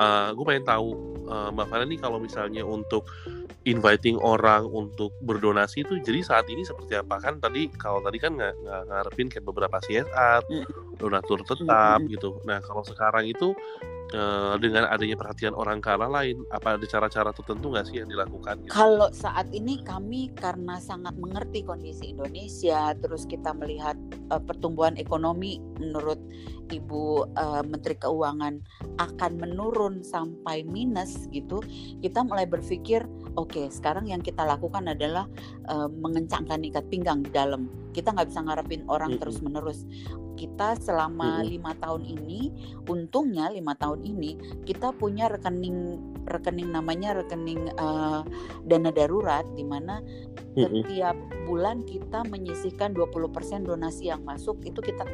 uh, 0.00 0.32
gue 0.32 0.44
pengen 0.48 0.64
tahu 0.64 0.88
uh, 1.28 1.48
mbak 1.52 1.68
Farah 1.68 1.86
nih 1.86 2.00
kalau 2.00 2.18
misalnya 2.18 2.64
untuk 2.64 3.04
inviting 3.62 4.18
orang 4.18 4.66
untuk 4.66 5.14
berdonasi 5.22 5.86
itu 5.86 6.02
jadi 6.02 6.24
saat 6.26 6.50
ini 6.50 6.66
seperti 6.66 6.98
apa? 6.98 7.22
Kan 7.22 7.38
tadi 7.38 7.70
kalau 7.78 8.02
tadi 8.02 8.18
kan 8.18 8.34
nggak 8.34 8.54
ngarepin 8.90 9.28
kayak 9.30 9.46
beberapa 9.46 9.78
CSR 9.78 10.42
donatur 10.98 11.46
tetap 11.46 12.02
gitu. 12.10 12.42
Nah 12.42 12.58
kalau 12.64 12.82
sekarang 12.82 13.28
itu 13.28 13.54
Eh, 14.12 14.54
dengan 14.60 14.84
adanya 14.92 15.16
perhatian 15.16 15.56
orang 15.56 15.80
ke 15.80 15.88
arah 15.88 16.04
lain 16.04 16.44
apa 16.52 16.76
ada 16.76 16.84
cara-cara 16.84 17.32
tertentu 17.32 17.72
nggak 17.72 17.88
sih 17.88 17.96
yang 18.04 18.12
dilakukan 18.12 18.60
gitu? 18.60 18.68
kalau 18.68 19.08
saat 19.08 19.48
ini 19.56 19.80
kami 19.88 20.28
karena 20.36 20.76
sangat 20.84 21.16
mengerti 21.16 21.64
kondisi 21.64 22.12
Indonesia 22.12 22.92
terus 23.00 23.24
kita 23.24 23.56
melihat 23.56 23.96
uh, 24.28 24.36
pertumbuhan 24.36 25.00
ekonomi 25.00 25.64
menurut 25.80 26.20
Ibu 26.68 27.32
uh, 27.40 27.64
Menteri 27.64 27.96
Keuangan 27.96 28.60
akan 29.00 29.32
menurun 29.40 30.04
sampai 30.04 30.60
minus 30.68 31.24
gitu 31.32 31.64
kita 32.04 32.20
mulai 32.20 32.44
berpikir 32.44 33.08
oke 33.40 33.48
okay, 33.48 33.72
sekarang 33.72 34.12
yang 34.12 34.20
kita 34.20 34.44
lakukan 34.44 34.92
adalah 34.92 35.24
uh, 35.72 35.88
mengencangkan 35.88 36.60
ikat 36.68 36.84
pinggang 36.92 37.24
di 37.24 37.32
dalam 37.32 37.64
kita 37.96 38.12
nggak 38.12 38.28
bisa 38.28 38.44
ngarepin 38.44 38.84
orang 38.92 39.16
mm 39.16 39.16
-hmm. 39.16 39.22
terus 39.24 39.38
menerus 39.40 39.88
kita 40.36 40.76
selama 40.80 41.44
lima 41.44 41.76
tahun 41.78 42.02
ini 42.04 42.50
untungnya 42.88 43.52
lima 43.52 43.76
tahun 43.76 44.02
ini 44.02 44.62
kita 44.64 44.94
punya 44.96 45.28
rekening 45.28 46.00
rekening 46.26 46.70
namanya 46.70 47.16
rekening 47.18 47.70
uh, 47.76 48.22
dana 48.66 48.90
darurat 48.94 49.44
di 49.54 49.64
mana 49.66 50.00
setiap 50.54 51.16
bulan 51.48 51.82
kita 51.84 52.24
menyisihkan 52.28 52.94
20% 52.94 53.68
donasi 53.68 54.12
yang 54.12 54.22
masuk 54.22 54.60
itu 54.64 54.78
kita 54.80 55.04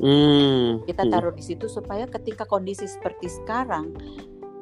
mm. 0.00 0.84
kita 0.88 1.02
taruh 1.08 1.34
di 1.34 1.44
situ 1.44 1.68
supaya 1.68 2.04
ketika 2.08 2.44
kondisi 2.48 2.88
seperti 2.88 3.28
sekarang 3.30 3.94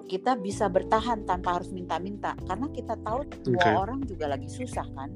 kita 0.04 0.36
bisa 0.36 0.68
bertahan 0.68 1.24
tanpa 1.24 1.58
harus 1.58 1.72
minta-minta 1.72 2.36
karena 2.44 2.68
kita 2.70 2.94
tahu 3.00 3.24
semua 3.40 3.64
okay. 3.64 3.74
orang 3.74 4.00
juga 4.04 4.28
lagi 4.28 4.48
susah 4.52 4.84
kan 4.92 5.10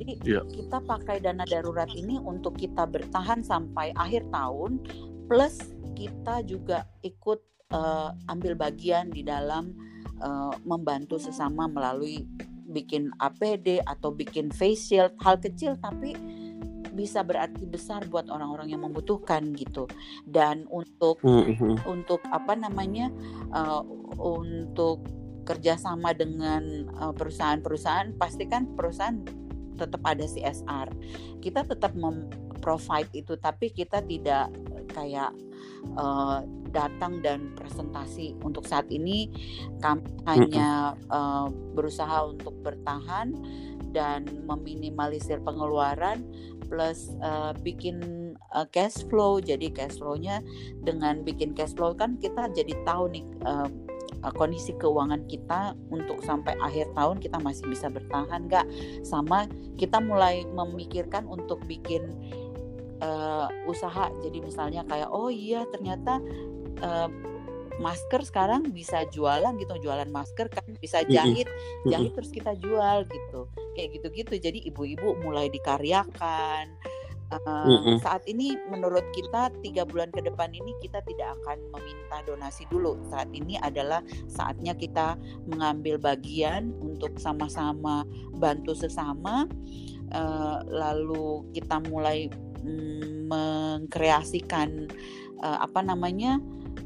jadi 0.00 0.12
yeah. 0.24 0.44
kita 0.48 0.80
pakai 0.82 1.20
dana 1.20 1.44
darurat 1.44 1.90
ini 1.92 2.16
untuk 2.16 2.56
kita 2.56 2.88
bertahan 2.88 3.44
sampai 3.44 3.92
akhir 3.94 4.24
tahun, 4.32 4.80
plus 5.28 5.74
kita 5.92 6.42
juga 6.48 6.88
ikut 7.04 7.40
uh, 7.70 8.10
ambil 8.32 8.56
bagian 8.56 9.12
di 9.12 9.20
dalam 9.22 9.76
uh, 10.24 10.54
membantu 10.64 11.20
sesama 11.20 11.68
melalui 11.68 12.24
bikin 12.72 13.12
APD 13.20 13.84
atau 13.84 14.10
bikin 14.14 14.48
face 14.48 14.88
shield, 14.88 15.12
hal 15.20 15.36
kecil 15.36 15.76
tapi 15.76 16.16
bisa 16.92 17.24
berarti 17.24 17.64
besar 17.64 18.04
buat 18.08 18.28
orang-orang 18.28 18.72
yang 18.72 18.84
membutuhkan 18.84 19.52
gitu. 19.56 19.88
Dan 20.24 20.68
untuk 20.68 21.20
mm-hmm. 21.24 21.84
untuk 21.88 22.20
apa 22.28 22.56
namanya 22.56 23.12
uh, 23.52 23.84
untuk 24.16 25.04
kerjasama 25.42 26.14
dengan 26.14 26.86
perusahaan-perusahaan, 27.18 28.14
pastikan 28.14 28.78
perusahaan 28.78 29.26
tetap 29.76 30.02
ada 30.04 30.24
CSR. 30.24 30.88
Kita 31.40 31.66
tetap 31.66 31.92
memprovide 31.96 33.10
itu, 33.12 33.36
tapi 33.40 33.72
kita 33.72 34.04
tidak 34.04 34.52
kayak 34.92 35.32
uh, 35.96 36.44
datang 36.72 37.20
dan 37.20 37.52
presentasi. 37.56 38.36
Untuk 38.40 38.64
saat 38.64 38.88
ini 38.88 39.28
kami 39.80 40.04
hanya 40.28 40.96
uh, 41.12 41.48
berusaha 41.76 42.32
untuk 42.32 42.56
bertahan 42.64 43.36
dan 43.92 44.24
meminimalisir 44.48 45.36
pengeluaran 45.44 46.24
plus 46.72 47.12
uh, 47.20 47.52
bikin 47.60 48.00
uh, 48.56 48.64
cash 48.72 49.04
flow. 49.12 49.36
Jadi 49.38 49.68
cash 49.68 50.00
flow-nya 50.00 50.40
dengan 50.80 51.20
bikin 51.20 51.52
cash 51.52 51.76
flow 51.76 51.92
kan 51.92 52.16
kita 52.16 52.48
jadi 52.56 52.72
tahu 52.88 53.12
nih 53.12 53.24
uh, 53.44 53.68
uh, 54.20 54.34
kondisi 54.34 54.76
keuangan 54.76 55.24
kita 55.26 55.72
untuk 55.88 56.20
sampai 56.20 56.52
akhir 56.60 56.92
tahun 56.92 57.18
kita 57.18 57.40
masih 57.40 57.64
bisa 57.68 57.88
bertahan 57.88 58.46
nggak? 58.46 58.66
Sama 59.02 59.48
kita 59.80 59.98
mulai 59.98 60.44
memikirkan 60.48 61.24
untuk 61.24 61.64
bikin 61.64 62.12
uh, 63.00 63.48
usaha. 63.64 64.12
Jadi 64.20 64.38
misalnya 64.44 64.84
kayak 64.84 65.08
oh 65.08 65.32
iya 65.32 65.64
ternyata 65.72 66.20
uh, 66.84 67.08
masker 67.80 68.20
sekarang 68.22 68.68
bisa 68.68 69.08
jualan 69.08 69.56
gitu 69.56 69.74
jualan 69.80 70.06
masker 70.12 70.52
kan 70.52 70.62
bisa 70.76 71.00
jahit 71.08 71.48
jahit 71.88 72.12
terus 72.12 72.30
kita 72.30 72.52
jual 72.60 73.08
gitu. 73.08 73.48
Kayak 73.74 74.00
gitu-gitu. 74.00 74.34
Jadi 74.38 74.58
ibu-ibu 74.68 75.18
mulai 75.24 75.48
dikaryakan 75.48 76.76
Uh, 77.32 77.64
mm-hmm. 77.64 77.96
Saat 78.04 78.28
ini 78.28 78.60
menurut 78.68 79.04
kita 79.16 79.48
tiga 79.64 79.88
bulan 79.88 80.12
ke 80.12 80.20
depan 80.20 80.52
ini 80.52 80.76
kita 80.84 81.00
tidak 81.08 81.32
akan 81.40 81.58
meminta 81.72 82.20
donasi 82.28 82.68
dulu. 82.68 83.00
Saat 83.08 83.32
ini 83.32 83.56
adalah 83.60 84.04
saatnya 84.28 84.76
kita 84.76 85.16
mengambil 85.48 85.96
bagian 85.96 86.76
untuk 86.84 87.16
sama-sama 87.16 88.04
bantu 88.36 88.76
sesama. 88.76 89.48
Uh, 90.12 90.60
lalu 90.68 91.40
kita 91.56 91.80
mulai 91.88 92.28
mm, 92.60 93.32
mengkreasikan 93.32 94.92
uh, 95.40 95.64
apa 95.64 95.80
namanya 95.80 96.36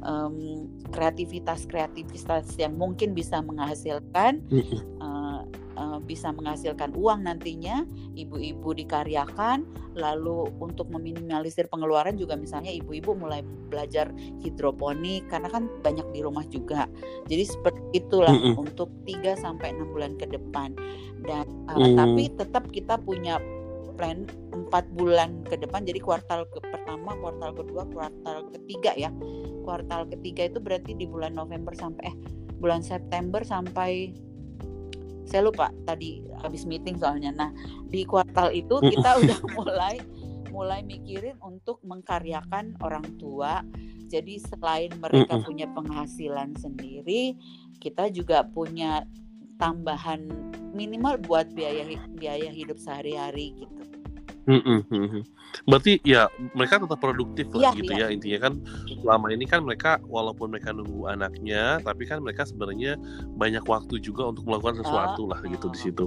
um, 0.07 0.71
kreativitas 0.95 1.67
kreativitas 1.67 2.55
yang 2.55 2.79
mungkin 2.79 3.13
bisa 3.13 3.43
menghasilkan 3.43 4.43
uh, 5.77 6.01
bisa 6.03 6.33
menghasilkan 6.33 6.93
uang 6.97 7.29
nantinya 7.29 7.85
ibu-ibu 8.17 8.75
dikaryakan 8.77 9.65
lalu 9.97 10.49
untuk 10.61 10.89
meminimalisir 10.93 11.69
pengeluaran 11.73 12.17
juga 12.21 12.37
misalnya 12.37 12.73
ibu-ibu 12.73 13.17
mulai 13.17 13.41
belajar 13.71 14.13
hidroponik 14.45 15.29
karena 15.29 15.49
kan 15.49 15.69
banyak 15.81 16.05
di 16.13 16.21
rumah 16.21 16.45
juga 16.49 16.85
jadi 17.29 17.45
seperti 17.47 17.81
itulah 17.97 18.33
mm 18.33 18.57
-mm. 18.57 18.61
untuk 18.61 18.89
3 19.09 19.37
sampai 19.41 19.73
enam 19.73 19.89
bulan 19.93 20.17
ke 20.21 20.29
depan 20.29 20.77
dan 21.25 21.47
uh, 21.73 21.81
mm. 21.81 21.97
tapi 21.97 22.23
tetap 22.37 22.65
kita 22.73 23.01
punya 23.01 23.41
plan 23.97 24.29
empat 24.53 24.85
bulan 24.93 25.41
ke 25.49 25.57
depan 25.57 25.89
jadi 25.89 25.99
kuartal 26.05 26.45
ke 26.53 26.61
pertama 26.61 27.17
kuartal 27.17 27.57
kedua 27.57 27.89
kuartal 27.89 28.45
ketiga 28.53 28.93
ya 28.93 29.09
kuartal 29.65 30.05
ketiga 30.13 30.53
itu 30.53 30.61
berarti 30.61 30.93
di 30.93 31.09
bulan 31.09 31.33
November 31.33 31.73
sampai 31.73 32.13
eh 32.13 32.17
bulan 32.61 32.85
September 32.85 33.41
sampai 33.41 34.13
saya 35.27 35.51
lupa 35.51 35.75
tadi 35.85 36.23
habis 36.41 36.65
meeting 36.65 36.97
soalnya. 36.97 37.35
Nah, 37.35 37.51
di 37.91 38.07
kuartal 38.07 38.55
itu 38.55 38.79
kita 38.79 39.11
udah 39.23 39.39
mulai 39.59 39.99
mulai 40.55 40.81
mikirin 40.81 41.37
untuk 41.45 41.83
mengkaryakan 41.85 42.79
orang 42.81 43.05
tua. 43.21 43.61
Jadi 44.07 44.39
selain 44.39 44.95
mereka 45.03 45.43
punya 45.43 45.67
penghasilan 45.75 46.55
sendiri, 46.57 47.35
kita 47.83 48.07
juga 48.09 48.47
punya 48.47 49.03
tambahan 49.59 50.31
minimal 50.73 51.19
buat 51.27 51.51
biaya 51.51 51.83
biaya 52.15 52.49
hidup 52.55 52.79
sehari-hari 52.79 53.57
gitu. 53.59 53.96
Mm-mm. 54.47 55.27
Berarti 55.67 55.99
ya 56.07 56.31
mereka 56.55 56.79
tetap 56.79 57.03
produktif 57.03 57.51
lah 57.51 57.71
ya, 57.71 57.79
gitu 57.79 57.93
ya. 57.99 58.07
ya 58.07 58.15
intinya 58.15 58.39
kan 58.47 58.53
selama 59.03 59.27
ini 59.35 59.45
kan 59.47 59.67
mereka 59.67 59.99
walaupun 60.07 60.55
mereka 60.55 60.71
nunggu 60.71 61.11
anaknya 61.11 61.83
tapi 61.83 62.07
kan 62.07 62.23
mereka 62.23 62.47
sebenarnya 62.47 62.95
banyak 63.35 63.67
waktu 63.67 63.99
juga 63.99 64.31
untuk 64.31 64.47
melakukan 64.47 64.87
sesuatu 64.87 65.27
uh, 65.27 65.29
lah 65.35 65.41
gitu 65.43 65.67
uh. 65.67 65.73
di 65.75 65.79
situ. 65.79 66.07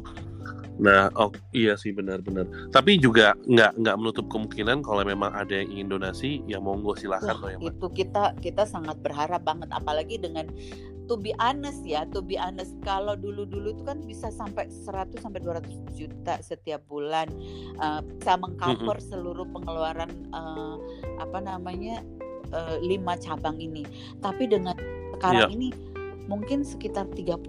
Nah, 0.79 1.11
oh 1.19 1.35
iya 1.51 1.75
sih 1.75 1.91
benar-benar. 1.91 2.47
Tapi 2.71 2.95
juga 3.03 3.35
nggak 3.43 3.83
nggak 3.83 3.95
menutup 3.99 4.31
kemungkinan 4.31 4.79
kalau 4.79 5.03
memang 5.03 5.35
ada 5.35 5.51
yang 5.51 5.67
ingin 5.75 5.87
donasi, 5.91 6.39
ya 6.47 6.63
monggo 6.63 6.95
silakan 6.95 7.35
Wah, 7.43 7.51
ya. 7.51 7.57
Itu 7.59 7.91
kita 7.91 8.39
kita 8.39 8.63
sangat 8.63 8.95
berharap 9.03 9.43
banget, 9.43 9.67
apalagi 9.75 10.15
dengan 10.15 10.47
to 11.09 11.17
be 11.17 11.33
honest 11.41 11.81
ya, 11.81 12.05
to 12.13 12.21
be 12.21 12.37
honest 12.37 12.77
kalau 12.85 13.17
dulu-dulu 13.17 13.73
itu 13.73 13.83
kan 13.83 13.99
bisa 14.05 14.29
sampai 14.29 14.69
100 14.69 15.17
sampai 15.17 15.41
200 15.41 15.97
juta 15.97 16.37
setiap 16.45 16.85
bulan 16.85 17.25
uh, 17.81 18.05
bisa 18.05 18.37
mengcover 18.37 18.95
mm 18.95 19.01
-hmm. 19.01 19.09
seluruh 19.09 19.47
pengeluaran 19.49 20.11
uh, 20.31 20.77
apa 21.17 21.41
namanya 21.41 22.05
uh, 22.53 22.77
lima 22.85 23.17
cabang 23.17 23.57
ini. 23.57 23.83
Tapi 24.21 24.45
dengan 24.45 24.77
sekarang 25.17 25.49
yeah. 25.49 25.57
ini 25.57 25.69
mungkin 26.29 26.61
sekitar 26.61 27.09
30% 27.17 27.41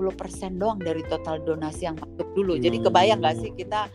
doang 0.56 0.80
dari 0.80 1.04
total 1.12 1.36
donasi 1.44 1.84
yang 1.84 2.00
masuk 2.00 2.28
dulu. 2.32 2.56
Jadi 2.56 2.80
kebayang 2.80 3.20
nggak 3.20 3.36
sih 3.44 3.52
kita 3.52 3.92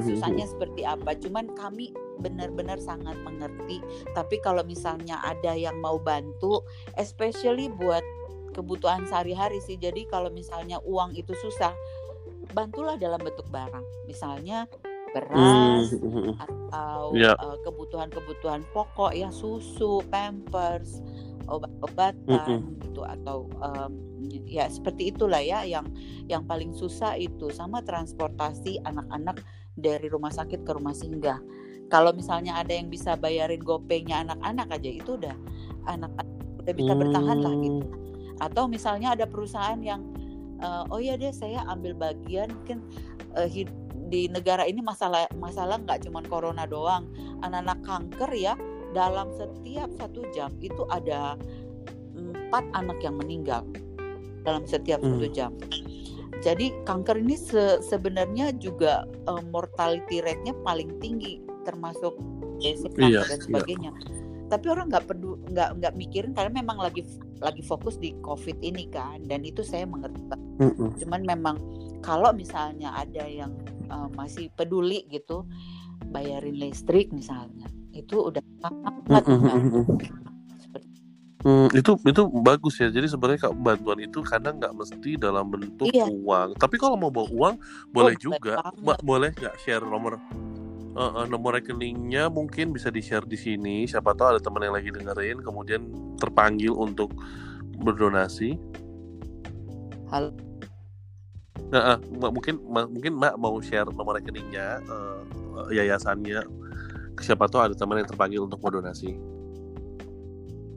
susahnya 0.00 0.48
seperti 0.48 0.88
apa? 0.88 1.12
Cuman 1.20 1.52
kami 1.52 1.92
benar-benar 2.24 2.80
sangat 2.80 3.12
mengerti. 3.20 3.84
Tapi 4.16 4.40
kalau 4.40 4.64
misalnya 4.64 5.20
ada 5.20 5.52
yang 5.52 5.76
mau 5.84 6.00
bantu, 6.00 6.64
especially 6.96 7.68
buat 7.68 8.00
kebutuhan 8.52 9.08
sehari-hari 9.08 9.58
sih. 9.64 9.80
Jadi 9.80 10.06
kalau 10.06 10.28
misalnya 10.28 10.78
uang 10.84 11.16
itu 11.16 11.32
susah, 11.36 11.72
bantulah 12.52 13.00
dalam 13.00 13.18
bentuk 13.20 13.48
barang. 13.48 13.84
Misalnya 14.06 14.68
beras 15.12 15.92
mm. 15.92 16.40
atau 16.40 17.12
yeah. 17.12 17.36
uh, 17.36 17.60
kebutuhan-kebutuhan 17.64 18.64
pokok 18.72 19.12
ya 19.12 19.28
susu, 19.28 20.00
pampers, 20.08 21.04
obat-obatan 21.46 22.24
mm 22.24 22.60
-hmm. 22.64 22.80
gitu 22.88 23.02
atau 23.04 23.44
um, 23.60 23.92
ya 24.48 24.68
seperti 24.72 25.12
itulah 25.12 25.42
ya 25.42 25.66
yang 25.68 25.84
yang 26.30 26.46
paling 26.48 26.72
susah 26.72 27.18
itu 27.18 27.52
sama 27.52 27.84
transportasi 27.84 28.80
anak-anak 28.88 29.42
dari 29.76 30.08
rumah 30.08 30.32
sakit 30.32 30.64
ke 30.64 30.70
rumah 30.72 30.96
singgah. 30.96 31.40
Kalau 31.92 32.16
misalnya 32.16 32.56
ada 32.56 32.72
yang 32.72 32.88
bisa 32.88 33.20
bayarin 33.20 33.60
gopengnya 33.60 34.24
anak-anak 34.24 34.80
aja 34.80 34.90
itu 34.96 35.10
udah 35.20 35.36
anak-anak 35.84 36.36
udah 36.62 36.74
bisa 36.78 36.92
bertahan 36.94 37.38
lah 37.42 37.54
gitu. 37.60 37.84
Atau 38.42 38.66
misalnya 38.66 39.14
ada 39.14 39.30
perusahaan 39.30 39.78
yang 39.78 40.02
uh, 40.62 40.84
oh 40.88 41.02
ya 41.02 41.18
deh 41.18 41.34
saya 41.34 41.60
ambil 41.68 41.92
bagian 41.92 42.48
kan 42.64 42.78
uh, 43.34 43.46
di 44.08 44.30
negara 44.30 44.64
ini 44.64 44.80
masalah 44.80 45.26
masalah 45.36 45.76
nggak 45.82 46.06
cuma 46.06 46.22
corona 46.24 46.64
doang 46.64 47.10
anak-anak 47.42 47.78
kanker 47.82 48.30
ya 48.32 48.54
dalam 48.92 49.28
setiap 49.34 49.88
satu 49.98 50.22
jam 50.32 50.52
itu 50.62 50.86
ada 50.92 51.34
empat 52.16 52.64
anak 52.76 53.00
yang 53.02 53.18
meninggal 53.18 53.64
dalam 54.46 54.68
setiap 54.68 55.00
hmm. 55.02 55.08
satu 55.16 55.26
jam 55.32 55.50
jadi 56.42 56.74
kanker 56.84 57.22
ini 57.22 57.38
se 57.38 57.80
sebenarnya 57.82 58.54
juga 58.58 59.06
uh, 59.26 59.42
mortality 59.50 60.20
rate-nya 60.22 60.54
paling 60.62 60.92
tinggi 61.00 61.42
termasuk 61.62 62.14
basic 62.60 62.92
kanker 62.94 63.22
iya, 63.22 63.30
dan 63.30 63.38
iya. 63.38 63.46
sebagainya 63.46 63.90
iya 63.90 64.21
tapi 64.52 64.68
orang 64.68 64.92
nggak 64.92 65.08
perlu 65.08 65.40
nggak 65.48 65.80
nggak 65.80 65.92
mikirin 65.96 66.36
karena 66.36 66.52
memang 66.60 66.76
lagi 66.76 67.00
lagi 67.40 67.64
fokus 67.64 67.96
di 67.96 68.12
covid 68.20 68.60
ini 68.60 68.84
kan 68.92 69.24
dan 69.24 69.48
itu 69.48 69.64
saya 69.64 69.88
mengerti 69.88 70.20
mm 70.60 70.72
-mm. 70.76 70.88
cuman 71.00 71.20
memang 71.24 71.56
kalau 72.04 72.36
misalnya 72.36 72.92
ada 72.92 73.24
yang 73.24 73.56
uh, 73.88 74.12
masih 74.12 74.52
peduli 74.52 75.08
gitu 75.08 75.48
bayarin 76.12 76.60
listrik 76.60 77.08
misalnya 77.16 77.64
itu 77.96 78.28
udah 78.28 78.44
sangat 78.60 78.94
mm 79.08 79.22
-mm. 79.24 79.84
Hmm, 81.42 81.66
itu 81.74 81.98
itu 82.06 82.22
bagus 82.38 82.78
ya. 82.78 82.86
Jadi 82.86 83.10
sebenarnya 83.10 83.50
bantuan 83.50 83.98
itu 83.98 84.22
kadang 84.22 84.62
nggak 84.62 84.78
mesti 84.78 85.18
dalam 85.18 85.50
bentuk 85.50 85.90
iya. 85.90 86.06
uang. 86.06 86.54
Tapi 86.54 86.78
kalau 86.78 86.94
mau 86.94 87.10
bawa 87.10 87.26
uang 87.34 87.54
boleh 87.90 88.14
oh, 88.14 88.20
juga. 88.30 88.62
Boleh 89.02 89.34
nggak 89.34 89.58
share 89.58 89.82
nomor 89.82 90.22
uh, 90.96 91.22
uh, 91.22 91.26
nomor 91.28 91.56
rekeningnya 91.56 92.28
mungkin 92.28 92.72
bisa 92.72 92.88
di 92.88 93.00
share 93.00 93.24
di 93.24 93.36
sini. 93.36 93.84
Siapa 93.88 94.12
tahu 94.16 94.36
ada 94.36 94.40
teman 94.40 94.64
yang 94.64 94.76
lagi 94.76 94.92
dengerin 94.92 95.40
kemudian 95.40 95.82
terpanggil 96.20 96.72
untuk 96.76 97.12
berdonasi. 97.80 98.56
Halo 100.12 100.32
nah, 101.72 101.96
uh, 101.96 102.28
mungkin 102.28 102.60
mungkin 102.68 103.16
mbak 103.16 103.40
mau 103.40 103.56
share 103.64 103.88
nomor 103.88 104.20
rekeningnya 104.20 104.84
uh, 104.84 105.24
yayasannya. 105.72 106.44
Siapa 107.16 107.48
tahu 107.48 107.72
ada 107.72 107.74
teman 107.76 108.00
yang 108.00 108.08
terpanggil 108.08 108.44
untuk 108.44 108.60
berdonasi. 108.60 109.16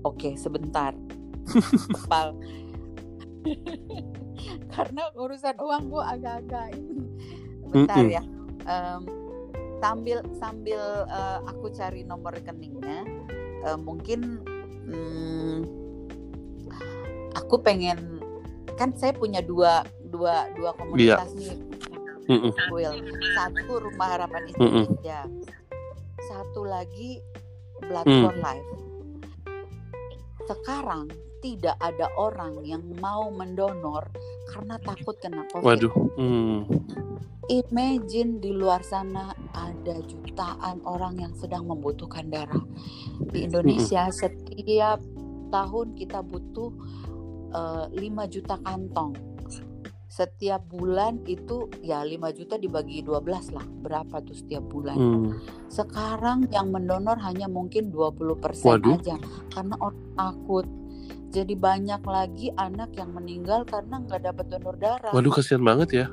Oke 0.07 0.39
sebentar. 0.39 0.95
Karena 4.73 5.03
urusan 5.15 5.55
uang 5.59 5.83
bu 5.91 5.99
agak-agak 5.99 6.75
ini. 6.79 7.03
Bentar 7.71 7.97
mm 7.97 8.07
-mm. 8.07 8.15
ya. 8.15 8.23
Um, 8.65 9.24
sambil 9.79 10.23
sambil 10.39 10.79
uh, 11.09 11.39
aku 11.47 11.71
cari 11.71 12.01
nomor 12.07 12.35
rekeningnya 12.35 13.03
uh, 13.67 13.77
mungkin 13.79 14.41
hmm, 14.87 15.57
aku 17.35 17.59
pengen 17.61 18.19
kan 18.75 18.91
saya 18.95 19.15
punya 19.15 19.39
dua 19.39 19.83
dua 20.11 20.49
dua 20.55 20.71
komunitas 20.75 21.31
yeah. 21.35 21.55
nih 21.55 21.57
Will 22.73 22.97
satu 23.37 23.85
rumah 23.85 24.17
harapan 24.17 24.49
Indonesia 24.49 25.29
satu 26.25 26.65
lagi 26.65 27.21
Blood 27.85 28.07
mm. 28.09 28.21
for 28.25 28.35
Life 28.41 28.69
sekarang 30.49 31.13
tidak 31.45 31.77
ada 31.77 32.09
orang 32.17 32.65
yang 32.65 32.81
mau 32.97 33.29
mendonor 33.29 34.09
karena 34.49 34.81
takut 34.81 35.13
kena 35.21 35.45
COVID. 35.53 35.61
Waduh. 35.61 35.93
Hmm 36.17 36.65
imagine 37.49 38.41
di 38.41 38.49
luar 38.49 38.81
sana 38.81 39.29
ada 39.53 40.01
jutaan 40.05 40.81
orang 40.85 41.21
yang 41.21 41.33
sedang 41.37 41.69
membutuhkan 41.69 42.29
darah. 42.29 42.63
Di 43.29 43.45
Indonesia 43.45 44.09
setiap 44.09 45.01
tahun 45.53 45.87
kita 45.93 46.25
butuh 46.25 46.69
uh, 47.53 47.85
eh, 47.93 48.09
5 48.09 48.33
juta 48.33 48.55
kantong. 48.61 49.13
Setiap 50.09 50.63
bulan 50.71 51.27
itu 51.27 51.67
ya 51.83 51.99
5 51.99 52.37
juta 52.39 52.55
dibagi 52.55 53.03
12 53.03 53.51
lah. 53.51 53.65
Berapa 53.67 54.23
tuh 54.23 54.35
setiap 54.35 54.63
bulan? 54.63 54.95
Hmm. 54.95 55.29
Sekarang 55.67 56.47
yang 56.49 56.71
mendonor 56.71 57.19
hanya 57.19 57.51
mungkin 57.51 57.91
20% 57.91 58.63
Waduh. 58.63 58.95
aja 58.95 59.15
karena 59.51 59.75
orang 59.77 60.07
takut. 60.15 60.65
Jadi 61.35 61.51
banyak 61.51 61.99
lagi 62.07 62.47
anak 62.55 62.95
yang 62.95 63.11
meninggal 63.11 63.67
karena 63.67 63.99
nggak 63.99 64.23
dapat 64.23 64.45
donor 64.47 64.75
darah. 64.79 65.11
Waduh 65.11 65.35
kasihan 65.35 65.59
banget 65.59 65.89
ya. 65.91 66.07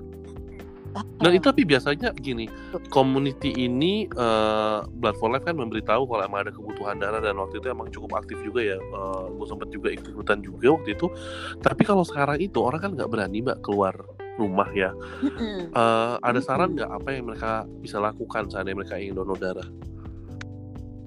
Nah 0.92 1.30
itu 1.32 1.48
tapi 1.48 1.64
biasanya 1.64 2.12
gini, 2.12 2.50
community 2.92 3.54
ini 3.56 4.04
uh, 4.12 4.84
Blood 4.84 5.16
for 5.16 5.32
Life 5.32 5.48
kan 5.48 5.56
memberitahu 5.56 6.04
kalau 6.04 6.22
emang 6.22 6.44
ada 6.44 6.52
kebutuhan 6.52 7.00
darah 7.00 7.22
dan 7.24 7.38
waktu 7.40 7.64
itu 7.64 7.66
emang 7.72 7.88
cukup 7.88 8.20
aktif 8.20 8.36
juga 8.44 8.60
ya. 8.60 8.78
Uh, 8.92 9.32
gue 9.32 9.46
sempat 9.48 9.68
juga 9.72 9.88
ikutan 9.88 10.44
juga 10.44 10.76
waktu 10.76 10.92
itu. 10.92 11.08
Tapi 11.64 11.82
kalau 11.88 12.04
sekarang 12.04 12.42
itu 12.42 12.60
orang 12.60 12.80
kan 12.82 12.90
nggak 12.92 13.08
berani 13.08 13.40
mbak 13.40 13.64
keluar 13.64 13.94
rumah 14.36 14.68
ya. 14.76 14.92
Uh, 15.72 16.20
ada 16.20 16.40
saran 16.44 16.76
nggak 16.76 16.90
apa 16.90 17.08
yang 17.14 17.24
mereka 17.30 17.64
bisa 17.80 17.96
lakukan 17.96 18.52
saat 18.52 18.68
mereka 18.68 19.00
ingin 19.00 19.16
donor 19.16 19.38
darah? 19.40 19.68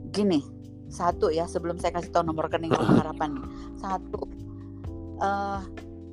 Gini, 0.09 0.41
satu 0.89 1.29
ya 1.29 1.45
sebelum 1.45 1.77
saya 1.77 1.93
kasih 1.93 2.09
tahu 2.09 2.25
nomor 2.25 2.49
rekening 2.49 2.73
harapan. 3.03 3.37
Satu, 3.77 4.25
uh, 5.21 5.61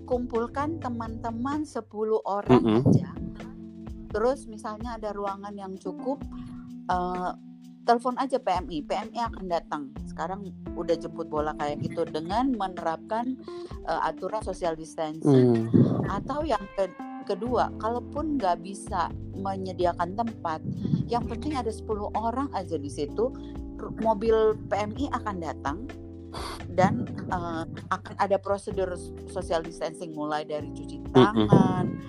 kumpulkan 0.04 0.76
teman-teman 0.82 1.64
10 1.64 1.86
orang 2.26 2.60
mm 2.60 2.66
-hmm. 2.66 2.82
aja 2.90 3.21
terus 4.12 4.44
misalnya 4.46 5.00
ada 5.00 5.10
ruangan 5.16 5.56
yang 5.56 5.74
cukup 5.80 6.20
uh, 6.92 7.34
telepon 7.82 8.14
aja 8.20 8.38
PMI 8.38 8.86
PMI 8.86 9.18
akan 9.32 9.44
datang. 9.50 9.82
Sekarang 10.06 10.46
udah 10.78 10.94
jemput 10.94 11.26
bola 11.26 11.56
kayak 11.58 11.82
gitu 11.82 12.06
dengan 12.06 12.54
menerapkan 12.54 13.34
uh, 13.88 14.06
aturan 14.06 14.44
social 14.44 14.78
distancing. 14.78 15.66
Hmm. 15.72 16.04
atau 16.12 16.44
yang 16.44 16.62
ke 16.76 16.92
kedua 17.24 17.70
kalaupun 17.78 18.36
nggak 18.36 18.60
bisa 18.66 19.08
menyediakan 19.38 20.18
tempat 20.18 20.60
yang 21.06 21.22
penting 21.24 21.54
ada 21.54 21.70
10 21.70 21.86
orang 22.18 22.50
aja 22.52 22.74
di 22.74 22.90
situ 22.90 23.30
mobil 24.02 24.58
PMI 24.70 25.10
akan 25.10 25.36
datang 25.38 25.78
dan 26.72 27.04
uh, 27.28 27.68
akan 27.92 28.14
ada 28.16 28.40
prosedur 28.40 28.96
social 29.28 29.60
distancing 29.60 30.16
mulai 30.16 30.46
dari 30.48 30.72
cuci 30.72 31.12
tangan, 31.12 32.00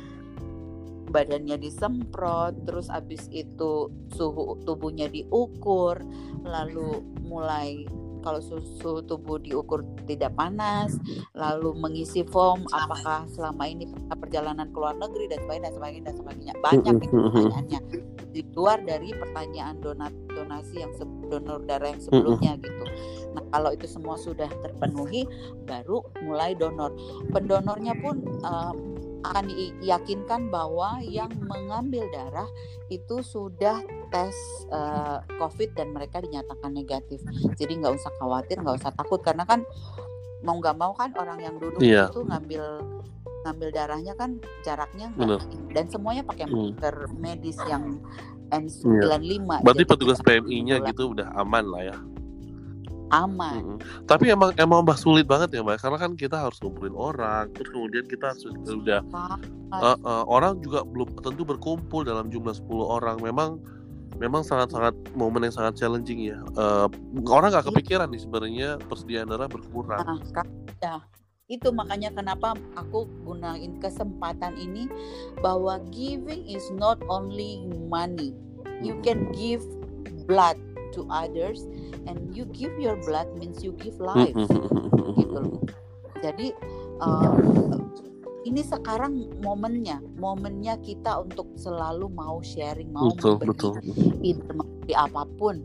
badannya 1.13 1.61
disemprot, 1.61 2.65
terus 2.65 2.89
abis 2.89 3.29
itu 3.29 3.93
suhu 4.17 4.57
tubuhnya 4.65 5.05
diukur, 5.13 6.01
lalu 6.41 7.05
mulai 7.21 7.85
kalau 8.23 8.39
suhu 8.39 9.03
tubuh 9.03 9.35
diukur 9.37 9.83
tidak 10.07 10.31
panas, 10.33 10.95
lalu 11.35 11.75
mengisi 11.75 12.23
form 12.23 12.63
apakah 12.71 13.27
selama 13.27 13.67
ini 13.67 13.91
perjalanan 14.15 14.71
ke 14.71 14.77
luar 14.79 14.95
negeri 14.95 15.27
dan 15.27 15.43
sebagainya 15.43 15.67
dan 15.67 15.73
sebagainya 15.75 16.03
dan 16.07 16.15
sebagainya. 16.15 16.53
Banyak 16.63 16.95
itu 17.03 17.15
pertanyaannya. 17.19 17.79
Di 18.33 18.41
luar 18.57 18.81
dari 18.81 19.13
pertanyaan 19.13 19.77
donat 19.83 20.09
donasi 20.33 20.81
yang 20.81 20.89
donor 21.29 21.61
darah 21.69 21.93
yang 21.93 22.01
sebelumnya 22.01 22.57
gitu. 22.63 22.83
Nah 23.37 23.43
kalau 23.53 23.69
itu 23.75 23.85
semua 23.85 24.15
sudah 24.17 24.49
terpenuhi, 24.63 25.27
baru 25.69 26.01
mulai 26.25 26.57
donor. 26.57 26.95
Pendonornya 27.29 27.93
pun 27.99 28.23
uh, 28.41 28.73
akan 29.23 29.45
diyakinkan 29.49 30.51
bahwa 30.51 30.99
yang 31.03 31.31
mengambil 31.47 32.03
darah 32.11 32.47
itu 32.91 33.23
sudah 33.23 33.79
tes 34.11 34.35
uh, 34.69 35.23
COVID 35.39 35.73
dan 35.73 35.95
mereka 35.95 36.19
dinyatakan 36.19 36.69
negatif. 36.75 37.23
Jadi 37.55 37.79
nggak 37.79 37.95
usah 37.97 38.11
khawatir, 38.19 38.59
nggak 38.59 38.83
usah 38.83 38.91
takut 38.93 39.23
karena 39.23 39.47
kan 39.47 39.63
mau 40.43 40.59
nggak 40.59 40.75
mau 40.75 40.91
kan 40.91 41.15
orang 41.15 41.39
yang 41.39 41.55
duduk 41.55 41.79
yeah. 41.79 42.11
itu 42.11 42.19
ngambil 42.27 42.83
ngambil 43.43 43.69
darahnya 43.75 44.13
kan 44.15 44.39
jaraknya 44.63 45.11
enggak, 45.19 45.43
dan 45.71 45.85
semuanya 45.91 46.23
pakai 46.23 46.47
hmm. 46.47 46.55
masker 46.79 46.95
hmm. 46.95 47.15
medis 47.19 47.59
yang 47.67 47.99
N95. 48.51 49.23
Yeah. 49.23 49.63
Berarti 49.63 49.83
petugas 49.87 50.19
PMI-nya 50.23 50.83
gitu 50.91 51.15
udah 51.15 51.31
aman 51.35 51.65
lah 51.67 51.83
ya 51.91 51.97
aman. 53.13 53.61
Mm 53.61 53.65
-hmm. 53.77 53.79
Tapi 54.09 54.33
emang 54.33 54.51
emang 54.57 54.81
mbak 54.81 54.97
sulit 54.97 55.29
banget 55.29 55.53
ya 55.53 55.61
mbak, 55.61 55.77
karena 55.77 55.97
kan 56.01 56.11
kita 56.17 56.41
harus 56.41 56.57
ngumpulin 56.59 56.97
orang, 56.97 57.53
terus 57.53 57.69
kemudian 57.69 58.05
kita 58.09 58.33
sudah 58.65 59.05
uh, 59.69 59.97
uh, 60.01 60.23
orang 60.25 60.57
juga 60.65 60.81
belum 60.81 61.13
tentu 61.21 61.45
berkumpul 61.45 62.01
dalam 62.01 62.33
jumlah 62.33 62.57
10 62.57 62.65
orang. 62.81 63.17
Memang 63.21 63.61
memang 64.17 64.41
sangat-sangat 64.45 64.93
momen 65.13 65.45
yang 65.45 65.55
sangat 65.55 65.77
challenging 65.77 66.33
ya. 66.33 66.41
Uh, 66.57 66.89
orang 67.29 67.53
nggak 67.53 67.65
iya. 67.65 67.71
kepikiran 67.71 68.07
nih 68.09 68.21
sebenarnya 68.21 68.69
persediaan 68.89 69.29
darah 69.29 69.49
berkurang. 69.49 70.01
Nah, 70.01 70.19
ya 70.81 70.97
itu 71.51 71.69
makanya 71.75 72.09
kenapa 72.15 72.55
aku 72.79 73.05
gunain 73.27 73.77
kesempatan 73.83 74.55
ini 74.55 74.87
bahwa 75.43 75.77
giving 75.91 76.41
is 76.47 76.63
not 76.73 76.97
only 77.11 77.67
money 77.91 78.31
you 78.79 78.95
can 79.03 79.27
give 79.35 79.61
blood 80.23 80.55
to 80.93 81.03
others 81.09 81.65
and 82.05 82.31
you 82.31 82.45
give 82.53 82.71
your 82.77 82.95
blood 83.03 83.27
means 83.35 83.65
you 83.65 83.73
give 83.81 83.97
life. 83.97 84.33
Gitu 84.33 85.33
loh. 85.33 85.59
Jadi 86.21 86.55
uh, 87.03 87.35
ini 88.47 88.61
sekarang 88.63 89.41
momennya 89.43 89.99
momennya 90.19 90.79
kita 90.79 91.19
untuk 91.19 91.51
selalu 91.59 92.07
mau 92.11 92.39
sharing 92.39 92.91
mau 92.91 93.11
betul, 93.11 93.41
betul. 93.41 93.73
ide 94.21 94.95
apa 94.95 95.27
pun. 95.35 95.59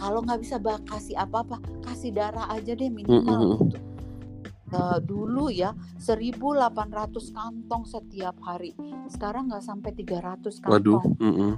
Kalau 0.00 0.24
nggak 0.24 0.40
bisa 0.40 0.56
kasih 0.88 1.20
apa-apa 1.20 1.60
kasih 1.84 2.16
darah 2.16 2.48
aja 2.48 2.72
deh 2.72 2.88
minimal 2.88 3.60
gitu. 3.60 3.76
uh, 4.72 4.96
dulu 4.96 5.52
ya 5.52 5.76
1800 6.00 7.36
kantong 7.36 7.84
setiap 7.84 8.36
hari. 8.40 8.72
Sekarang 9.12 9.52
nggak 9.52 9.60
sampai 9.60 9.92
300 9.92 10.64
kantong. 10.64 10.72
Waduh, 10.72 11.02
mm 11.20 11.34
-mm 11.36 11.52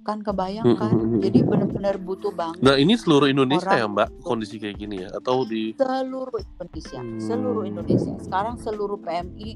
kan 0.00 0.24
kebayang 0.24 0.64
kan 0.80 0.92
mm-hmm. 0.96 1.20
jadi 1.20 1.38
benar-benar 1.44 1.94
butuh 2.00 2.32
banget 2.32 2.60
nah 2.64 2.76
ini 2.76 2.96
seluruh 2.96 3.28
Indonesia 3.28 3.68
Orang 3.68 3.80
ya 3.80 3.92
mbak 3.92 4.08
kondisi 4.24 4.56
kayak 4.56 4.76
gini 4.80 5.04
ya 5.04 5.08
atau 5.12 5.44
di 5.44 5.76
seluruh 5.76 6.40
Indonesia 6.40 7.00
hmm. 7.00 7.20
seluruh 7.20 7.64
Indonesia 7.68 8.14
sekarang 8.24 8.54
seluruh 8.56 8.98
PMI 9.00 9.50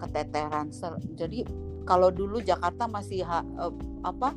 keteteran 0.00 0.72
jadi 1.14 1.44
kalau 1.82 2.08
dulu 2.14 2.38
Jakarta 2.40 2.86
masih 2.86 3.26
ha, 3.26 3.44
uh, 3.58 3.74
apa 4.06 4.34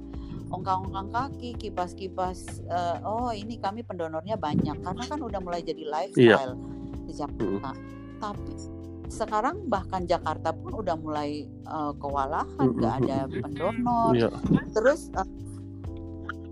ongkang-ongkang 0.54 1.10
kaki 1.10 1.58
kipas-kipas 1.58 2.62
uh, 2.70 3.02
oh 3.02 3.32
ini 3.34 3.58
kami 3.58 3.82
pendonornya 3.82 4.38
banyak 4.38 4.78
karena 4.78 5.04
kan 5.08 5.20
udah 5.24 5.40
mulai 5.42 5.66
jadi 5.66 5.84
lifestyle 5.88 6.54
yeah. 6.54 7.06
di 7.10 7.14
Jakarta 7.16 7.72
hmm. 7.74 8.20
tapi 8.22 8.76
sekarang 9.10 9.70
bahkan 9.70 10.06
Jakarta 10.10 10.50
pun 10.54 10.82
udah 10.82 10.98
mulai 10.98 11.46
uh, 11.70 11.94
kewalahan, 11.98 12.74
nggak 12.74 12.94
ada 13.06 13.18
pendonor. 13.30 14.14
Yeah. 14.18 14.34
Terus 14.74 15.14
uh, 15.14 15.28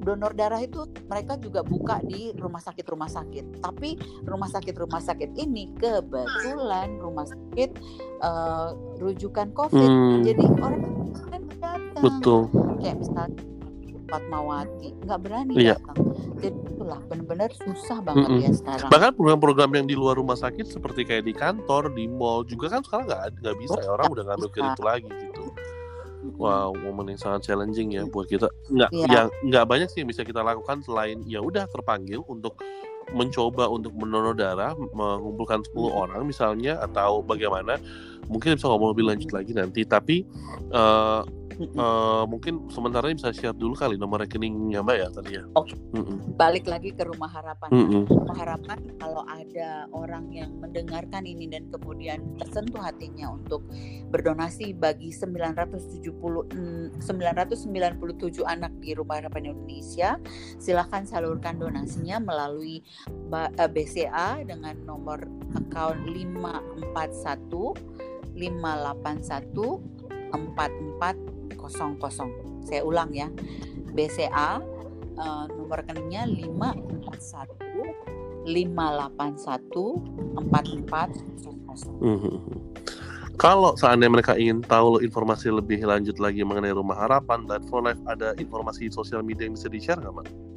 donor 0.03 0.35
darah 0.35 0.61
itu 0.61 0.85
mereka 1.07 1.39
juga 1.39 1.63
buka 1.63 2.03
di 2.03 2.35
rumah 2.35 2.59
sakit 2.59 2.85
rumah 2.85 3.09
sakit. 3.09 3.63
Tapi 3.63 3.95
rumah 4.27 4.51
sakit 4.51 4.75
rumah 4.75 5.01
sakit 5.01 5.31
ini 5.39 5.71
kebetulan 5.79 6.99
rumah 6.99 7.25
sakit 7.25 7.69
uh, 8.21 8.75
rujukan 8.99 9.49
covid. 9.55 9.89
Hmm. 9.89 10.21
jadi 10.21 10.43
orang 10.59 10.83
kan 11.31 11.41
datang. 11.59 12.03
Betul. 12.03 12.41
Kayak 12.83 12.97
misalnya 13.01 13.41
Fatmawati 14.13 14.93
nggak 15.07 15.19
berani 15.25 15.53
iya. 15.57 15.73
datang. 15.79 16.13
Jadi 16.37 16.59
itulah 16.69 16.99
benar-benar 17.09 17.49
susah 17.55 17.97
banget 18.03 18.29
mm 18.29 18.35
-mm. 18.37 18.45
ya 18.45 18.51
sekarang. 18.53 18.89
Bahkan 18.93 19.11
program-program 19.17 19.71
yang 19.73 19.87
di 19.89 19.95
luar 19.97 20.19
rumah 20.19 20.37
sakit 20.37 20.69
seperti 20.69 21.01
kayak 21.07 21.25
di 21.25 21.33
kantor 21.33 21.89
di 21.95 22.05
mall 22.05 22.45
juga 22.45 22.77
kan 22.77 22.85
sekarang 22.85 23.09
nggak 23.09 23.21
nggak 23.41 23.55
bisa 23.57 23.79
oh, 23.79 23.81
ya. 23.81 23.89
Orang 23.89 24.07
udah 24.13 24.23
nggak 24.27 24.39
mikir 24.45 24.61
itu 24.61 24.83
lagi 24.83 25.09
gitu 25.09 25.43
Wow, 26.39 26.71
momen 26.79 27.13
yang 27.15 27.21
sangat 27.21 27.51
challenging 27.51 27.99
ya 27.99 28.07
buat 28.07 28.31
kita. 28.31 28.47
Nggak, 28.71 28.89
yeah. 28.95 29.07
yang 29.11 29.27
nggak 29.43 29.65
banyak 29.67 29.87
sih 29.91 30.01
yang 30.03 30.09
bisa 30.09 30.23
kita 30.23 30.39
lakukan 30.39 30.79
selain 30.81 31.19
ya 31.27 31.43
udah 31.43 31.67
terpanggil 31.67 32.23
untuk 32.31 32.55
mencoba 33.11 33.67
untuk 33.67 33.91
mendonor 33.93 34.33
darah, 34.33 34.73
mengumpulkan 34.73 35.61
10 35.67 35.75
hmm. 35.75 35.91
orang 35.91 36.21
misalnya 36.23 36.79
atau 36.79 37.19
bagaimana. 37.19 37.77
Mungkin 38.31 38.55
bisa 38.55 38.71
ngomong 38.71 38.95
lebih 38.95 39.05
lanjut 39.11 39.31
lagi 39.35 39.51
nanti. 39.51 39.83
Tapi 39.83 40.23
uh, 40.71 41.27
uh, 41.77 42.25
mungkin 42.27 42.69
sementara 42.69 43.11
bisa 43.11 43.33
share 43.33 43.55
dulu 43.55 43.75
kali 43.77 43.97
nomor 43.99 44.19
rekeningnya 44.23 44.81
mbak 44.81 44.97
ya 44.97 45.09
tadi 45.11 45.31
ya. 45.37 45.43
Oke. 45.57 45.73
Okay. 45.73 45.77
Mm 45.93 46.03
-mm. 46.03 46.17
Balik 46.37 46.67
lagi 46.67 46.91
ke 46.93 47.03
rumah 47.05 47.29
harapan. 47.29 47.69
Mm 47.69 47.85
-mm. 47.85 48.07
Rumah 48.09 48.37
harapan 48.37 48.79
kalau 48.97 49.25
ada 49.29 49.87
orang 49.93 50.31
yang 50.33 50.51
mendengarkan 50.57 51.25
ini 51.25 51.47
dan 51.49 51.69
kemudian 51.69 52.37
tersentuh 52.41 52.81
hatinya 52.81 53.29
untuk 53.33 53.63
berdonasi 54.09 54.73
bagi 54.73 55.11
970 55.13 56.49
997 57.01 58.45
anak 58.45 58.71
di 58.79 58.93
rumah 58.97 59.15
harapan 59.21 59.45
Indonesia, 59.53 60.17
silahkan 60.57 61.05
salurkan 61.05 61.59
donasinya 61.59 62.19
melalui 62.19 62.83
BCA 63.57 64.41
eh, 64.41 64.45
dengan 64.45 64.75
nomor 64.85 65.19
account 65.57 66.05
541 66.09 67.73
581 68.33 70.33
44 70.33 71.29
00. 71.29 71.32
Saya 72.65 72.81
ulang 72.83 73.13
ya. 73.13 73.29
BCA 73.93 74.57
uh, 75.17 75.21
eh, 75.21 75.45
nomor 75.53 75.85
rekeningnya 75.85 76.25
541 76.25 78.49
581 78.49 80.01
4400. 80.35 82.03
Mm-hmm. 82.03 82.35
Kalau 83.33 83.73
seandainya 83.73 84.13
mereka 84.13 84.37
ingin 84.37 84.61
tahu 84.61 85.01
informasi 85.01 85.49
lebih 85.49 85.81
lanjut 85.81 86.21
lagi 86.21 86.45
mengenai 86.45 86.69
Rumah 86.69 86.95
Harapan 86.95 87.49
dan 87.49 87.65
For 87.65 87.81
Life, 87.81 87.97
ada 88.05 88.37
informasi 88.37 88.93
sosial 88.93 89.25
media 89.25 89.49
yang 89.49 89.57
bisa 89.57 89.73
di-share 89.73 89.97
nggak, 89.97 90.13
Mbak? 90.13 90.52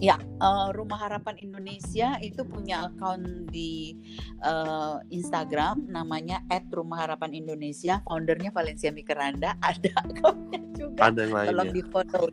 Ya, 0.00 0.16
uh, 0.40 0.72
Rumah 0.72 0.96
Harapan 0.96 1.36
Indonesia 1.44 2.16
itu 2.24 2.40
punya 2.48 2.88
akun 2.88 3.44
di 3.52 4.00
uh, 4.40 4.96
Instagram 5.12 5.92
namanya 5.92 6.40
@rumahharapanindonesia. 6.72 8.00
Foundernya 8.08 8.48
Valencia 8.48 8.88
Mikeranda, 8.96 9.60
ada 9.68 9.92
akunnya 10.00 10.60
juga. 10.72 11.12
Ada 11.12 11.20
yang 11.28 11.32
lain. 11.36 11.48
Tolong 11.52 11.72
di 11.76 11.82
foto. 11.84 12.20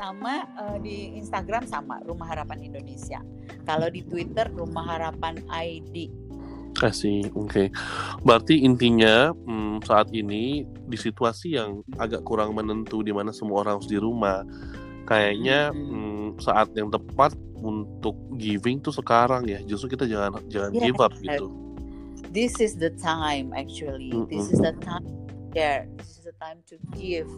sama 0.00 0.48
uh, 0.56 0.80
di 0.80 1.20
Instagram 1.20 1.68
sama 1.68 2.00
Rumah 2.08 2.24
Harapan 2.32 2.64
Indonesia. 2.64 3.20
Kalau 3.68 3.92
di 3.92 4.00
Twitter 4.00 4.48
Rumah 4.48 4.96
Harapan 4.96 5.44
ID 5.52 6.23
kasih 6.74 7.30
oke. 7.32 7.50
Okay. 7.50 7.66
berarti 8.26 8.66
intinya 8.66 9.30
hmm, 9.32 9.86
saat 9.86 10.10
ini 10.10 10.66
di 10.66 10.98
situasi 10.98 11.54
yang 11.54 11.86
agak 11.96 12.26
kurang 12.26 12.52
menentu 12.58 13.00
di 13.00 13.14
mana 13.14 13.30
semua 13.30 13.62
orang 13.62 13.78
harus 13.78 13.90
di 13.90 13.98
rumah 13.98 14.42
kayaknya 15.06 15.70
hmm, 15.70 16.42
saat 16.42 16.74
yang 16.74 16.90
tepat 16.90 17.32
untuk 17.64 18.18
giving 18.36 18.82
tuh 18.82 18.92
sekarang 18.92 19.48
ya. 19.48 19.62
Justru 19.64 19.96
kita 19.96 20.04
jangan 20.04 20.42
jangan 20.52 20.70
ya, 20.76 20.82
give 20.84 21.00
up 21.00 21.14
gitu. 21.16 21.48
This 22.34 22.58
is 22.58 22.76
the 22.76 22.90
time 22.98 23.54
actually. 23.54 24.10
This 24.28 24.50
is 24.50 24.58
the 24.60 24.74
time 24.82 25.24
share 25.54 25.86
this 25.96 26.18
is 26.18 26.20
the 26.26 26.34
time 26.42 26.58
to 26.66 26.76
give. 26.98 27.30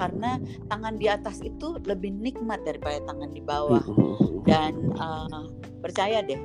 Karena 0.00 0.40
tangan 0.72 0.96
di 0.96 1.06
atas 1.06 1.44
itu 1.44 1.76
lebih 1.84 2.10
nikmat 2.16 2.64
daripada 2.64 3.04
tangan 3.04 3.30
di 3.30 3.44
bawah. 3.44 3.84
Dan 4.48 4.96
uh, 4.96 5.52
percaya 5.84 6.24
deh 6.24 6.40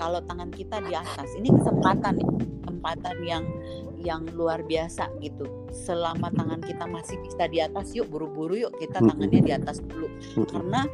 kalau 0.00 0.24
tangan 0.24 0.48
kita 0.48 0.80
di 0.80 0.96
atas. 0.96 1.28
Ini 1.36 1.52
kesempatan 1.52 2.16
kesempatan 2.64 3.16
yang 3.28 3.44
yang 4.00 4.24
luar 4.32 4.64
biasa 4.64 5.12
gitu. 5.20 5.44
Selama 5.68 6.32
tangan 6.32 6.64
kita 6.64 6.88
masih 6.88 7.20
bisa 7.20 7.44
di 7.52 7.60
atas 7.60 7.92
yuk 7.92 8.08
buru-buru 8.08 8.56
yuk 8.56 8.72
kita 8.80 9.04
tangannya 9.04 9.44
di 9.44 9.52
atas 9.52 9.84
dulu. 9.84 10.08
Karena 10.48 10.88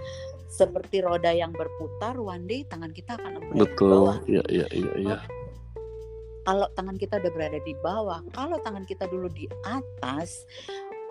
seperti 0.51 1.07
roda 1.07 1.31
yang 1.31 1.55
berputar 1.55 2.19
one 2.19 2.51
day 2.51 2.67
tangan 2.67 2.91
kita 2.91 3.15
akan 3.15 3.39
berada 3.39 3.63
betul. 3.63 3.87
di 3.87 3.95
bawah. 3.95 4.17
Iya 4.27 4.43
iya 4.51 4.67
iya 4.75 4.93
iya. 4.99 5.19
Kalau 6.47 6.71
tangan 6.79 6.95
kita 6.95 7.19
udah 7.19 7.33
berada 7.35 7.59
di 7.59 7.75
bawah, 7.83 8.23
kalau 8.31 8.63
tangan 8.63 8.87
kita 8.87 9.11
dulu 9.11 9.27
di 9.27 9.51
atas, 9.67 10.47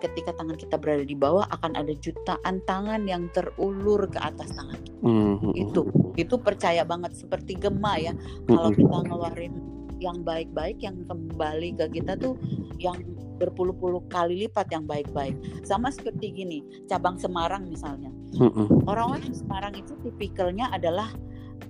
ketika 0.00 0.36
tangan 0.36 0.56
kita 0.60 0.76
berada 0.76 1.04
di 1.04 1.16
bawah 1.16 1.48
akan 1.48 1.72
ada 1.76 1.92
jutaan 1.96 2.60
tangan 2.68 3.08
yang 3.08 3.32
terulur 3.32 4.04
ke 4.08 4.18
atas 4.20 4.52
tangan 4.52 4.78
kita. 4.84 5.00
Mhm, 5.02 5.52
Itu 5.56 5.80
itu 6.16 6.34
percaya 6.40 6.84
banget 6.84 7.16
seperti 7.16 7.56
gema 7.56 7.96
ya. 8.00 8.12
Kalau 8.48 8.72
Mhm. 8.72 8.78
kita 8.80 8.96
ngeluarin 9.08 9.54
yang 9.96 10.20
baik-baik 10.20 10.80
yang 10.84 10.96
kembali 11.08 11.76
ke 11.80 12.00
kita 12.00 12.20
tuh 12.20 12.36
yang 12.76 13.00
berpuluh-puluh 13.36 14.04
kali 14.08 14.48
lipat 14.48 14.68
yang 14.72 14.88
baik-baik. 14.88 15.36
Sama 15.64 15.92
seperti 15.92 16.32
gini, 16.32 16.58
cabang 16.88 17.20
Semarang 17.20 17.68
misalnya. 17.68 18.08
Mhm. 18.36 18.88
Orang-orang 18.88 19.28
di 19.28 19.36
Semarang 19.36 19.74
itu 19.76 19.92
tipikalnya 20.04 20.72
adalah 20.72 21.12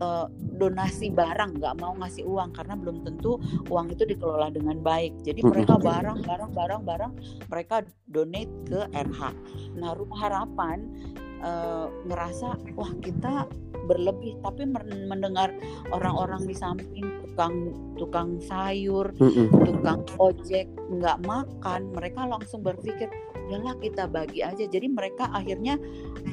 eh, 0.01 0.27
donasi 0.57 1.13
barang, 1.13 1.61
nggak 1.61 1.75
mau 1.81 1.93
ngasih 2.01 2.25
uang 2.25 2.53
karena 2.57 2.75
belum 2.77 3.05
tentu 3.05 3.41
uang 3.69 3.93
itu 3.93 4.05
dikelola 4.09 4.53
dengan 4.53 4.81
baik. 4.81 5.13
Jadi 5.25 5.41
mereka 5.45 5.77
barang, 5.81 6.25
barang, 6.25 6.51
barang, 6.53 6.83
barang, 6.85 7.13
mereka 7.49 7.85
donate 8.09 8.53
ke 8.69 8.81
RH. 8.93 9.21
Nah, 9.77 9.93
Rumah 9.97 10.19
Harapan 10.21 10.79
eh, 11.45 11.87
ngerasa 12.09 12.77
wah 12.77 12.93
kita 13.05 13.49
berlebih, 13.87 14.35
tapi 14.43 14.67
men- 14.67 15.07
mendengar 15.07 15.55
orang-orang 15.95 16.43
di 16.49 16.55
samping 16.57 17.07
tukang 17.23 17.71
tukang 18.01 18.41
sayur, 18.41 19.13
tukang 19.63 20.03
ojek 20.17 20.67
nggak 20.89 21.21
makan, 21.29 21.93
mereka 21.93 22.25
langsung 22.25 22.65
berpikir 22.65 23.13
udahlah 23.47 23.75
kita 23.79 24.05
bagi 24.11 24.43
aja. 24.43 24.65
Jadi 24.67 24.91
mereka 24.91 25.31
akhirnya 25.31 25.79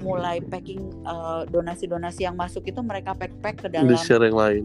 mulai 0.01 0.41
packing 0.41 0.81
eh, 1.05 1.41
donasi-donasi 1.53 2.25
yang 2.25 2.35
masuk 2.35 2.65
itu 2.65 2.81
mereka 2.81 3.13
pack-pack 3.13 3.63
ke 3.63 3.67
dalam 3.69 3.93
yang 3.93 4.33
lain 4.35 4.63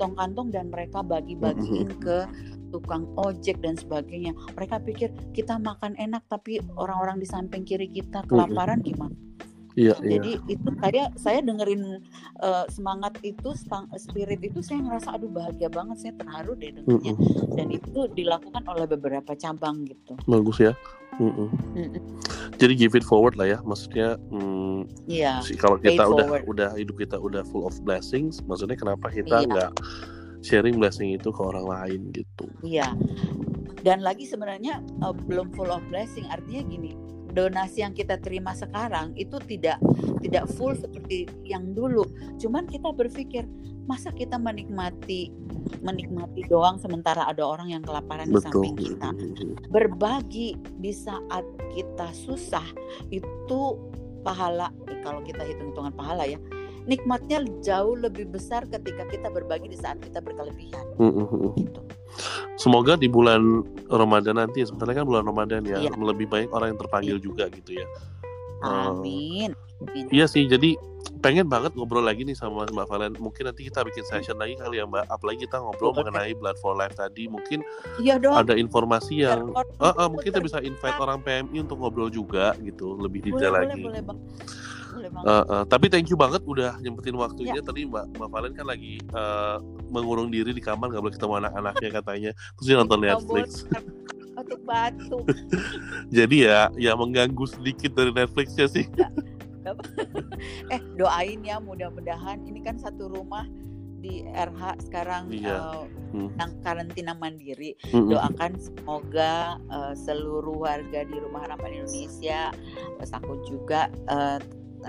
kantong-kantong 0.00 0.48
dan 0.48 0.72
mereka 0.72 1.04
bagi-bagiin 1.04 1.92
ke 2.00 2.24
tukang 2.72 3.04
ojek 3.20 3.60
dan 3.60 3.76
sebagainya. 3.76 4.32
Mereka 4.56 4.80
pikir 4.88 5.12
kita 5.36 5.60
makan 5.60 5.92
enak 6.00 6.24
tapi 6.30 6.56
orang-orang 6.80 7.20
di 7.20 7.28
samping 7.28 7.68
kiri 7.68 7.90
kita 7.92 8.24
kelaparan 8.24 8.80
gimana? 8.80 9.12
iya 9.78 9.94
iya 10.02 10.18
Jadi 10.18 10.30
itu 10.50 10.68
saya 10.82 11.04
saya 11.14 11.38
dengerin 11.46 11.82
eh, 12.42 12.66
semangat 12.74 13.14
itu 13.22 13.54
spirit 13.96 14.40
itu 14.42 14.58
saya 14.60 14.82
ngerasa 14.82 15.14
aduh 15.14 15.30
bahagia 15.30 15.70
banget 15.70 15.96
saya 16.02 16.12
terharu 16.18 16.58
deh 16.58 16.74
dengernya 16.74 17.14
Mhm. 17.14 17.54
dan 17.54 17.66
itu 17.70 18.00
dilakukan 18.10 18.62
oleh 18.66 18.86
beberapa 18.90 19.32
cabang 19.38 19.86
gitu. 19.86 20.18
bagus 20.26 20.58
ya 20.58 20.72
Mhm. 21.18 21.48
Mm-mm. 21.74 22.02
jadi 22.60 22.72
give 22.76 22.94
it 22.94 23.02
forward 23.02 23.34
lah 23.34 23.48
ya 23.48 23.58
maksudnya 23.64 24.14
hmm, 24.30 24.86
Iya. 25.08 25.42
sih 25.42 25.58
kalau 25.58 25.76
kita 25.76 26.06
udah 26.06 26.26
forward. 26.28 26.44
udah 26.46 26.70
hidup 26.76 26.96
kita 26.96 27.16
udah 27.18 27.42
full 27.48 27.66
of 27.66 27.74
blessings 27.82 28.38
maksudnya 28.46 28.78
kenapa 28.78 29.10
kita 29.10 29.42
Iya. 29.42 29.48
nggak 29.50 29.70
sharing 30.40 30.78
blessing 30.78 31.12
itu 31.12 31.28
ke 31.28 31.40
orang 31.40 31.66
lain 31.66 32.00
gitu 32.14 32.46
Iya. 32.62 32.94
Dan 33.80 34.04
lagi 34.04 34.28
sebenarnya 34.28 34.84
eh, 34.84 35.14
belum 35.24 35.56
full 35.56 35.72
of 35.72 35.80
blessing. 35.88 36.28
Artinya 36.28 36.68
gini, 36.68 36.92
donasi 37.32 37.80
yang 37.80 37.96
kita 37.96 38.20
terima 38.20 38.52
sekarang 38.52 39.16
itu 39.16 39.40
tidak 39.48 39.80
tidak 40.20 40.44
full 40.52 40.76
seperti 40.76 41.24
yang 41.48 41.72
dulu. 41.72 42.04
Cuman 42.36 42.68
kita 42.68 42.92
berpikir, 42.92 43.48
masa 43.90 44.14
kita 44.14 44.38
menikmati 44.38 45.34
menikmati 45.82 46.46
doang 46.46 46.78
sementara 46.78 47.26
ada 47.26 47.42
orang 47.42 47.74
yang 47.74 47.82
kelaparan 47.82 48.30
di 48.30 48.38
betul 48.38 48.62
samping 48.62 48.76
kita. 48.78 49.10
Berbagi 49.74 50.54
di 50.78 50.92
saat 50.94 51.42
kita 51.74 52.14
susah 52.14 52.64
itu 53.10 53.60
pahala 54.22 54.70
eh, 54.86 54.98
kalau 55.02 55.18
kita 55.26 55.42
hitung-hitungan 55.42 55.90
pahala 55.90 56.22
ya. 56.30 56.38
Nikmatnya 56.88 57.44
jauh 57.60 57.92
lebih 57.92 58.32
besar 58.32 58.64
ketika 58.64 59.04
kita 59.10 59.28
berbagi 59.28 59.68
di 59.68 59.76
saat 59.76 60.00
kita 60.00 60.22
berkelebihan 60.24 60.84
Mhm. 60.96 61.52
gitu. 61.58 61.80
Semoga 62.56 62.96
di 62.96 63.06
bulan 63.06 63.62
Ramadan 63.86 64.40
nanti, 64.40 64.64
sebenarnya 64.64 65.04
kan 65.04 65.06
bulan 65.06 65.24
Ramadan 65.28 65.60
ya, 65.64 65.76
Iya. 65.80 65.92
lebih 65.96 66.26
banyak 66.28 66.50
orang 66.50 66.74
yang 66.74 66.80
terpanggil 66.80 67.16
juga 67.20 67.48
gitu 67.52 67.78
ya. 67.78 67.86
Amin. 68.62 69.50
Amin. 69.80 70.04
Iya 70.12 70.28
sih, 70.28 70.44
jadi 70.44 70.76
pengen 71.24 71.48
banget 71.48 71.72
ngobrol 71.76 72.04
lagi 72.04 72.24
nih 72.24 72.36
sama 72.36 72.68
Mbak 72.68 72.86
Valen. 72.88 73.12
Mungkin 73.16 73.48
nanti 73.48 73.64
kita 73.68 73.80
bikin 73.84 74.04
session 74.04 74.36
lagi 74.36 74.56
kali 74.56 74.80
ya 74.80 74.84
Mbak. 74.84 75.08
Apalagi 75.08 75.48
kita 75.48 75.60
ngobrol 75.60 75.96
Boleh. 75.96 76.08
mengenai 76.12 76.32
Blood 76.36 76.56
for 76.60 76.76
Life 76.76 76.96
tadi. 76.96 77.28
Mungkin 77.28 77.64
Iya 78.00 78.20
dong. 78.20 78.36
ada 78.36 78.52
informasi 78.56 79.24
yang, 79.24 79.52
ah 79.56 79.92
ah, 79.96 80.06
itu 80.08 80.12
mungkin 80.12 80.26
kita 80.28 80.38
bisa 80.44 80.58
invite 80.60 80.98
orang 81.00 81.24
PMI 81.24 81.56
untuk 81.64 81.80
ngobrol 81.80 82.12
juga 82.12 82.52
gitu, 82.60 82.96
lebih 83.00 83.24
detail 83.24 83.56
boleh 83.56 83.64
lagi. 83.72 83.82
boleh 83.84 84.02
boleh 84.04 84.20
Eh, 85.00 85.44
eh, 85.54 85.64
tapi 85.70 85.86
thank 85.86 86.10
you 86.10 86.18
banget 86.18 86.42
udah 86.42 86.74
nyempetin 86.82 87.14
waktunya. 87.14 87.56
Ya. 87.56 87.62
Tadi 87.62 87.86
Mbak 87.86 88.18
Mbak 88.18 88.28
Valen 88.28 88.52
kan 88.58 88.66
lagi 88.66 88.98
eh, 89.00 89.56
mengurung 89.88 90.28
diri 90.28 90.50
di 90.50 90.58
kamar, 90.58 90.90
nggak 90.90 91.02
boleh 91.02 91.14
ketemu 91.14 91.34
anak-anaknya 91.46 91.90
katanya. 92.02 92.30
Terus 92.58 92.66
dia 92.66 92.76
nonton 92.76 92.98
Netflix. 93.00 93.64
Batuk 94.58 95.24
Jadi 96.16 96.46
ya, 96.46 96.66
ya 96.74 96.92
mengganggu 96.94 97.46
sedikit 97.46 97.94
dari 97.94 98.10
Netflixnya 98.10 98.66
sih. 98.66 98.86
eh 100.74 100.80
doain 100.96 101.44
ya 101.44 101.60
mudah-mudahan 101.60 102.42
ini 102.48 102.64
kan 102.64 102.74
satu 102.74 103.06
rumah 103.06 103.44
di 104.00 104.24
RH 104.26 104.88
sekarang 104.88 105.28
Iya. 105.28 105.60
eh, 105.60 105.84
Hmm. 106.10 106.26
yang 106.40 106.50
karantina 106.64 107.12
mandiri 107.14 107.76
Mm-mm. 107.86 108.10
doakan 108.10 108.58
semoga 108.58 109.34
eh, 109.70 109.94
seluruh 109.94 110.56
warga 110.58 111.04
di 111.04 111.16
rumah 111.20 111.46
harapan 111.46 111.84
Indonesia 111.84 112.50
terus 112.98 113.12
aku 113.12 113.38
juga 113.44 113.86
eh, 114.08 114.40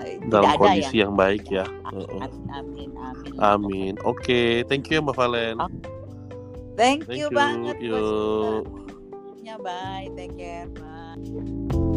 eh, 0.01 0.17
Dalam 0.25 0.55
kondisi 0.55 0.97
ya 0.97 1.05
yang 1.05 1.13
baik 1.13 1.45
ya. 1.45 1.67
Heeh. 1.91 2.19
amin 2.23 2.47
amin 2.49 2.89
amin 2.95 3.33
Amin. 3.37 3.93
Oke, 4.01 4.63
thank 4.65 4.87
you 4.87 4.97
ya 4.97 5.03
Mbak 5.03 5.13
Valen. 5.13 5.57
thank 6.73 7.03
Thank 7.05 7.19
you 7.19 7.27
you. 7.27 7.35
banget 7.37 7.75
Yuk. 7.83 8.63
Sharingnya. 9.43 9.63
bye 9.63 10.09
take 10.15 10.37
care 10.37 10.67
bye 10.67 11.90